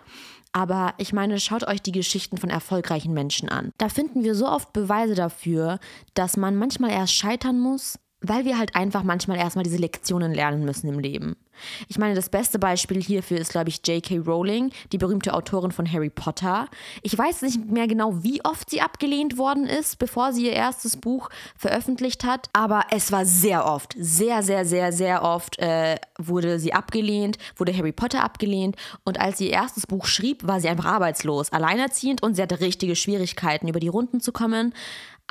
Aber 0.52 0.92
ich 0.98 1.14
meine, 1.14 1.40
schaut 1.40 1.66
euch 1.66 1.80
die 1.80 1.92
Geschichten 1.92 2.36
von 2.36 2.50
erfolgreichen 2.50 3.14
Menschen 3.14 3.48
an. 3.48 3.72
Da 3.78 3.88
finden 3.88 4.22
wir 4.22 4.34
so 4.34 4.46
oft 4.46 4.72
Beweise 4.74 5.14
dafür, 5.14 5.78
dass 6.12 6.36
man 6.36 6.56
manchmal 6.56 6.90
erst 6.90 7.14
scheitern 7.14 7.58
muss, 7.58 7.98
weil 8.22 8.44
wir 8.44 8.58
halt 8.58 8.74
einfach 8.74 9.02
manchmal 9.02 9.38
erstmal 9.38 9.64
diese 9.64 9.76
Lektionen 9.76 10.32
lernen 10.32 10.64
müssen 10.64 10.88
im 10.88 10.98
Leben. 10.98 11.36
Ich 11.88 11.98
meine, 11.98 12.14
das 12.14 12.28
beste 12.28 12.58
Beispiel 12.58 13.02
hierfür 13.02 13.38
ist, 13.38 13.52
glaube 13.52 13.68
ich, 13.68 13.86
J.K. 13.86 14.18
Rowling, 14.18 14.72
die 14.90 14.98
berühmte 14.98 15.34
Autorin 15.34 15.70
von 15.70 15.90
Harry 15.90 16.10
Potter. 16.10 16.66
Ich 17.02 17.16
weiß 17.16 17.42
nicht 17.42 17.70
mehr 17.70 17.86
genau, 17.86 18.22
wie 18.22 18.44
oft 18.44 18.70
sie 18.70 18.80
abgelehnt 18.80 19.38
worden 19.38 19.66
ist, 19.66 19.98
bevor 19.98 20.32
sie 20.32 20.46
ihr 20.46 20.52
erstes 20.52 20.96
Buch 20.96 21.28
veröffentlicht 21.56 22.24
hat, 22.24 22.48
aber 22.52 22.86
es 22.90 23.12
war 23.12 23.24
sehr 23.24 23.66
oft, 23.66 23.94
sehr, 23.98 24.42
sehr, 24.42 24.64
sehr, 24.64 24.92
sehr 24.92 25.22
oft 25.22 25.58
äh, 25.58 25.96
wurde 26.18 26.58
sie 26.58 26.72
abgelehnt, 26.72 27.38
wurde 27.56 27.76
Harry 27.76 27.92
Potter 27.92 28.24
abgelehnt 28.24 28.76
und 29.04 29.20
als 29.20 29.38
sie 29.38 29.46
ihr 29.46 29.52
erstes 29.52 29.86
Buch 29.86 30.06
schrieb, 30.06 30.46
war 30.46 30.60
sie 30.60 30.68
einfach 30.68 30.86
arbeitslos, 30.86 31.52
alleinerziehend 31.52 32.22
und 32.22 32.34
sie 32.34 32.42
hatte 32.42 32.60
richtige 32.60 32.96
Schwierigkeiten, 32.96 33.68
über 33.68 33.80
die 33.80 33.88
Runden 33.88 34.20
zu 34.20 34.32
kommen. 34.32 34.74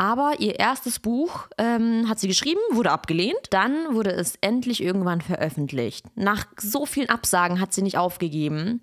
Aber 0.02 0.40
ihr 0.40 0.58
erstes 0.58 0.98
Buch 0.98 1.48
ähm, 1.60 2.10
hat 2.10 2.20
sie 2.20 2.28
geschrieben, 2.28 2.60
wurde 2.72 2.90
abgelehnt. 2.90 3.38
Dann 3.52 3.94
wurde 3.94 4.10
es 4.10 4.34
endlich 4.42 4.82
irgendwann 4.82 5.22
veröffentlicht. 5.22 6.08
Nach 6.16 6.48
so 6.60 6.88
vielen 6.88 7.10
Absagen 7.10 7.60
hat 7.60 7.72
sie 7.72 7.84
nicht 7.84 8.00
aufgegeben. 8.00 8.82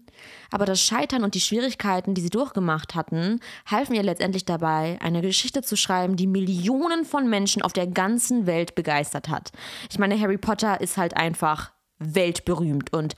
Aber 0.53 0.65
das 0.65 0.81
Scheitern 0.81 1.25
und 1.25 1.35
die 1.35 1.41
Schwierigkeiten, 1.41 2.15
die 2.15 2.21
sie 2.21 2.31
durchgemacht 2.31 2.95
hatten, 2.95 3.41
halfen 3.67 3.97
ihr 3.97 4.05
letztendlich 4.05 4.45
dabei, 4.45 4.97
eine 5.03 5.21
Geschichte 5.21 5.63
zu 5.63 5.75
schreiben, 5.75 6.15
die 6.15 6.29
Millionen 6.29 7.05
von 7.05 7.29
Menschen 7.29 7.63
auf 7.63 7.73
der 7.73 7.89
ganzen 7.89 8.47
Welt 8.47 8.77
begeistert 8.77 9.29
hat. 9.29 9.51
Ich 9.91 9.99
meine, 9.99 10.21
Harry 10.21 10.39
Potter 10.39 10.81
ist 10.81 10.99
halt 10.99 11.17
einfach 11.17 11.73
weltberühmt. 11.99 12.93
Und 12.93 13.17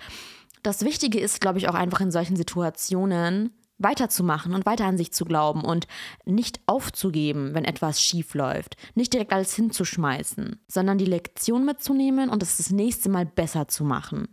das 0.63 0.87
Wichtige 0.87 1.21
ist, 1.21 1.43
glaube 1.43 1.59
ich, 1.59 1.69
auch 1.69 1.75
einfach 1.75 2.01
in 2.01 2.11
solchen 2.11 2.37
Situationen, 2.37 3.53
weiterzumachen 3.81 4.55
und 4.55 4.67
weiter 4.67 4.85
an 4.85 4.97
sich 4.97 5.13
zu 5.13 5.25
glauben 5.25 5.65
und 5.65 5.87
nicht 6.25 6.61
aufzugeben, 6.67 7.55
wenn 7.55 7.65
etwas 7.65 8.01
schief 8.01 8.35
läuft, 8.35 8.77
nicht 8.95 9.13
direkt 9.13 9.33
alles 9.33 9.55
hinzuschmeißen, 9.55 10.61
sondern 10.69 10.99
die 10.99 11.07
Lektion 11.07 11.65
mitzunehmen 11.65 12.31
und 12.31 12.43
es 12.43 12.59
das 12.59 12.71
nächste 12.71 13.09
Mal 13.09 13.27
besser 13.27 13.69
zu 13.69 13.85
machen. 13.85 14.29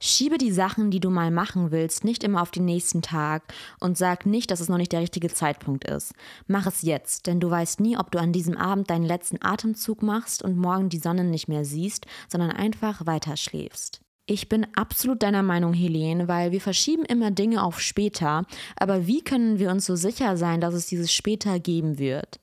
Schiebe 0.00 0.38
die 0.38 0.52
Sachen, 0.52 0.92
die 0.92 1.00
du 1.00 1.10
mal 1.10 1.32
machen 1.32 1.72
willst, 1.72 2.04
nicht 2.04 2.22
immer 2.22 2.40
auf 2.40 2.52
den 2.52 2.64
nächsten 2.64 3.02
Tag 3.02 3.42
und 3.80 3.98
sag 3.98 4.26
nicht, 4.26 4.52
dass 4.52 4.60
es 4.60 4.68
noch 4.68 4.76
nicht 4.76 4.92
der 4.92 5.00
richtige 5.00 5.28
Zeitpunkt 5.28 5.84
ist. 5.84 6.14
Mach 6.46 6.66
es 6.66 6.82
jetzt, 6.82 7.26
denn 7.26 7.40
du 7.40 7.50
weißt 7.50 7.80
nie, 7.80 7.98
ob 7.98 8.12
du 8.12 8.20
an 8.20 8.32
diesem 8.32 8.56
Abend 8.56 8.90
deinen 8.90 9.04
letzten 9.04 9.42
Atemzug 9.42 10.02
machst 10.02 10.40
und 10.40 10.56
morgen 10.56 10.88
die 10.88 10.98
Sonne 10.98 11.24
nicht 11.24 11.48
mehr 11.48 11.64
siehst, 11.64 12.06
sondern 12.28 12.52
einfach 12.52 13.06
weiter 13.06 13.36
schläfst. 13.36 14.00
Ich 14.26 14.48
bin 14.48 14.68
absolut 14.76 15.24
deiner 15.24 15.42
Meinung, 15.42 15.72
Helene, 15.72 16.28
weil 16.28 16.52
wir 16.52 16.60
verschieben 16.60 17.04
immer 17.04 17.32
Dinge 17.32 17.64
auf 17.64 17.80
später, 17.80 18.46
aber 18.76 19.08
wie 19.08 19.22
können 19.22 19.58
wir 19.58 19.70
uns 19.70 19.86
so 19.86 19.96
sicher 19.96 20.36
sein, 20.36 20.60
dass 20.60 20.74
es 20.74 20.86
dieses 20.86 21.12
später 21.12 21.58
geben 21.58 21.98
wird? 21.98 22.38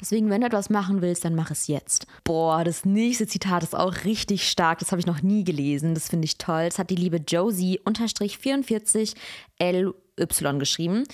Deswegen, 0.00 0.30
wenn 0.30 0.40
du 0.40 0.46
etwas 0.46 0.70
machen 0.70 1.02
willst, 1.02 1.24
dann 1.24 1.34
mach 1.34 1.50
es 1.50 1.66
jetzt. 1.66 2.06
Boah, 2.24 2.64
das 2.64 2.84
nächste 2.84 3.26
Zitat 3.26 3.62
ist 3.62 3.74
auch 3.74 4.04
richtig 4.04 4.48
stark. 4.48 4.78
Das 4.78 4.92
habe 4.92 5.00
ich 5.00 5.06
noch 5.06 5.22
nie 5.22 5.44
gelesen. 5.44 5.94
Das 5.94 6.08
finde 6.08 6.26
ich 6.26 6.38
toll. 6.38 6.66
Das 6.66 6.78
hat 6.78 6.90
die 6.90 6.96
liebe 6.96 7.18
Josie-44 7.18 9.14
LY 9.60 10.58
geschrieben. 10.58 11.04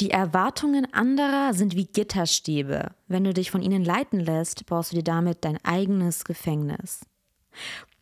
Die 0.00 0.10
Erwartungen 0.10 0.92
anderer 0.92 1.54
sind 1.54 1.74
wie 1.74 1.86
Gitterstäbe. 1.86 2.90
Wenn 3.08 3.24
du 3.24 3.32
dich 3.32 3.50
von 3.50 3.62
ihnen 3.62 3.82
leiten 3.82 4.20
lässt, 4.20 4.66
baust 4.66 4.92
du 4.92 4.96
dir 4.96 5.04
damit 5.04 5.44
dein 5.44 5.58
eigenes 5.64 6.24
Gefängnis. 6.24 7.06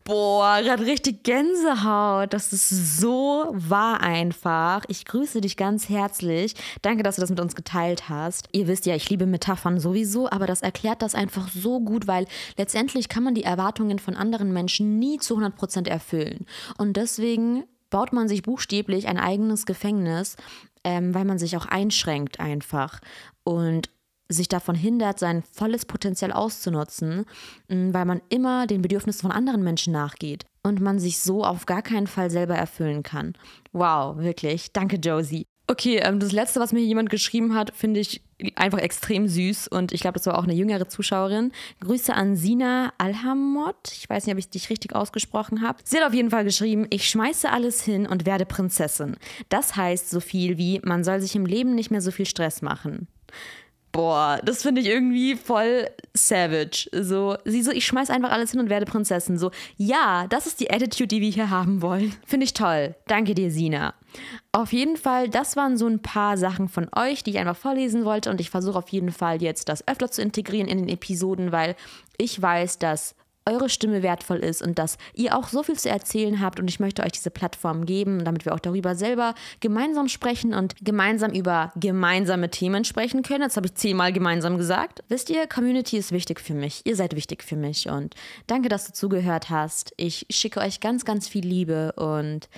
Boah, 0.07 0.61
gerade 0.62 0.85
richtig 0.85 1.23
Gänsehaut. 1.23 2.35
Das 2.35 2.53
ist 2.53 2.99
so 2.99 3.47
wahr 3.53 4.03
einfach. 4.03 4.85
Ich 4.88 5.07
grüße 5.07 5.40
dich 5.40 5.57
ganz 5.57 5.88
herzlich. 5.88 6.55
Danke, 6.83 7.03
dass 7.03 7.14
du 7.17 7.23
das 7.23 7.31
mit 7.31 7.40
uns 7.40 7.55
geteilt 7.55 8.11
hast. 8.11 8.47
Ihr 8.53 8.67
wisst 8.67 8.85
ja, 8.85 8.95
ich 8.95 9.09
liebe 9.09 9.25
Metaphern 9.25 9.81
sowieso, 9.81 10.31
aber 10.31 10.47
das 10.47 10.61
erklärt 10.61 11.01
das 11.01 11.14
einfach 11.14 11.49
so 11.49 11.81
gut, 11.81 12.07
weil 12.07 12.27
letztendlich 12.59 13.09
kann 13.09 13.25
man 13.25 13.35
die 13.35 13.45
Erwartungen 13.45 13.99
von 13.99 14.14
anderen 14.14 14.53
Menschen 14.53 14.99
nie 14.99 15.19
zu 15.19 15.37
100 15.37 15.57
Prozent 15.57 15.88
erfüllen. 15.88 16.45
Und 16.77 16.99
deswegen 16.99 17.64
baut 17.88 18.12
man 18.12 18.29
sich 18.29 18.43
buchstäblich 18.43 19.09
ein 19.09 19.19
eigenes 19.19 19.64
Gefängnis, 19.64 20.37
ähm, 20.85 21.14
weil 21.14 21.25
man 21.25 21.38
sich 21.38 21.57
auch 21.57 21.64
einschränkt 21.64 22.40
einfach. 22.40 23.01
Und 23.43 23.88
sich 24.29 24.49
davon 24.49 24.75
hindert, 24.75 25.19
sein 25.19 25.43
volles 25.43 25.85
Potenzial 25.85 26.33
auszunutzen, 26.33 27.27
mm, 27.69 27.93
weil 27.93 28.05
man 28.05 28.23
immer 28.29 28.67
den 28.67 28.83
Bedürfnissen 28.83 29.23
von 29.23 29.33
anderen 29.33 29.63
Menschen 29.63 29.93
nachgeht 29.93 30.45
und 30.63 30.81
man 30.81 30.99
sich 30.99 31.21
so 31.21 31.45
auf 31.45 31.67
gar 31.67 31.83
keinen 31.83 32.07
Fall 32.07 32.31
selber 32.31 32.55
erfüllen 32.55 33.03
kann. 33.03 33.35
Wow, 33.73 34.19
wirklich. 34.19 34.73
Danke, 34.73 34.97
Josie. 34.97 35.47
Okay, 35.67 35.97
ähm, 36.03 36.21
das 36.21 36.33
letzte, 36.33 36.61
was 36.61 36.75
mir 36.75 36.83
jemand 36.83 37.09
geschrieben 37.09 37.55
hat, 37.55 37.75
finde 37.75 38.01
ich 38.01 38.23
einfach 38.55 38.81
extrem 38.81 39.29
süß 39.29 39.69
und 39.69 39.93
ich 39.93 40.03
glaube, 40.03 40.19
das 40.19 40.27
war 40.27 40.39
auch 40.39 40.45
eine 40.45 40.53
jüngere 40.53 40.89
Zuschauerin. 40.89 41.53
Grüße 41.81 42.13
an 42.13 42.37
Sina 42.37 42.93
Alhamot. 42.99 43.93
Ich 43.93 44.09
weiß 44.11 44.27
nicht, 44.27 44.35
ob 44.35 44.39
ich 44.39 44.51
dich 44.51 44.69
richtig 44.69 44.95
ausgesprochen 44.95 45.63
habe. 45.63 45.79
Sie 45.83 45.97
hat 45.97 46.07
auf 46.07 46.13
jeden 46.13 46.29
Fall 46.29 46.45
geschrieben, 46.45 46.87
ich 46.91 47.09
schmeiße 47.09 47.51
alles 47.51 47.83
hin 47.83 48.07
und 48.07 48.27
werde 48.27 48.45
Prinzessin. 48.45 49.17
Das 49.49 49.75
heißt 49.75 50.11
so 50.11 50.21
viel 50.21 50.59
wie, 50.59 50.81
man 50.85 51.03
soll 51.03 51.21
sich 51.21 51.35
im 51.35 51.47
Leben 51.47 51.75
nicht 51.75 51.91
mehr 51.91 52.03
so 52.03 52.11
viel 52.11 52.27
Stress 52.27 52.61
machen 52.61 53.09
boah, 53.95 54.41
das 54.45 54.63
finde 54.63 54.81
ich 54.83 54.89
irgendwie 54.89 55.37
voll 55.37 55.89
savage. 56.13 56.89
So, 56.93 57.37
sie 57.45 57.63
so, 57.63 57.71
ich 57.71 57.87
schmeiß 57.87 58.11
einfach 58.11 58.33
alles 58.33 58.51
hin 58.51 58.61
und 58.61 58.69
werde 58.69 58.85
Prinzessin. 58.85 59.39
So, 59.39 59.53
ja, 59.77 60.27
das 60.29 60.47
ist 60.47 60.61
die 60.61 60.71
Attitude, 60.71 61.07
die 61.07 61.21
wir 61.23 61.31
hier 61.31 61.49
haben 61.49 61.81
wollen. 61.81 62.15
Finde 62.27 62.45
ich 62.45 62.53
toll. 62.53 62.97
Danke 63.07 63.35
dir, 63.35 63.51
Sina. 63.51 63.95
Auf 64.53 64.73
jeden 64.73 64.97
Fall, 64.97 65.29
das 65.29 65.57
waren 65.57 65.77
so 65.77 65.87
ein 65.87 66.03
paar 66.03 66.37
Sachen 66.37 66.69
von 66.69 66.89
euch, 66.95 67.23
die 67.23 67.31
ich 67.31 67.39
einfach 67.39 67.57
vorlesen 67.57 68.05
wollte 68.05 68.31
und 68.31 68.41
ich 68.41 68.51
versuche 68.51 68.79
auf 68.79 68.89
jeden 68.89 69.13
Fall 69.13 69.41
jetzt 69.41 69.69
das 69.69 69.87
öfter 69.87 70.11
zu 70.11 70.23
integrieren 70.23 70.69
in 70.69 70.79
den 70.79 70.89
Episoden, 70.89 71.53
weil 71.53 71.77
ich 72.19 72.41
weiß, 72.41 72.79
dass 72.79 73.15
eure 73.47 73.69
Stimme 73.69 74.03
wertvoll 74.03 74.39
ist 74.39 74.63
und 74.63 74.79
dass 74.79 74.97
ihr 75.15 75.37
auch 75.37 75.49
so 75.49 75.63
viel 75.63 75.79
zu 75.79 75.91
erzählen 75.91 76.41
habt 76.41 76.59
und 76.59 76.69
ich 76.69 76.81
möchte 76.81 77.03
euch 77.03 77.13
diese 77.13 77.31
Plattform 77.31 77.85
geben, 77.85 78.25
damit 78.25 78.45
wir 78.45 78.55
auch 78.55 78.61
darüber 78.61 78.95
selber 78.95 79.35
gemeinsam 79.61 80.09
sprechen 80.09 80.55
und 80.55 80.75
gemeinsam 80.83 81.33
über 81.33 81.73
gemeinsame 81.77 82.51
Themen 82.51 82.85
sprechen 82.85 83.23
können. 83.23 83.43
Jetzt 83.43 83.57
habe 83.57 83.67
ich 83.67 83.75
zehnmal 83.75 84.13
gemeinsam 84.13 84.57
gesagt. 84.57 85.03
Wisst 85.09 85.29
ihr, 85.31 85.47
Community 85.47 85.99
ist 85.99 86.13
wichtig 86.13 86.41
für 86.41 86.55
mich. 86.55 86.81
Ihr 86.85 86.97
seid 86.97 87.15
wichtig 87.15 87.43
für 87.43 87.57
mich 87.57 87.89
und 87.89 88.15
danke, 88.47 88.69
dass 88.69 88.87
du 88.87 88.93
zugehört 88.93 89.51
hast. 89.51 89.93
Ich 89.97 90.27
schicke 90.31 90.61
euch 90.61 90.81
ganz, 90.81 91.05
ganz 91.05 91.29
viel 91.29 91.45
Liebe 91.45 91.93
und 91.93 92.49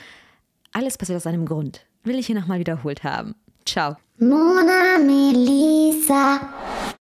alles 0.73 0.99
passiert 0.99 1.17
aus 1.17 1.27
einem 1.27 1.47
Grund. 1.47 1.85
Will 2.05 2.19
ich 2.19 2.27
hier 2.27 2.37
nochmal 2.37 2.61
wiederholt 2.61 3.03
haben. 3.03 3.35
Ciao. 3.65 3.97
Mona 4.19 4.99
Melissa. 4.99 6.96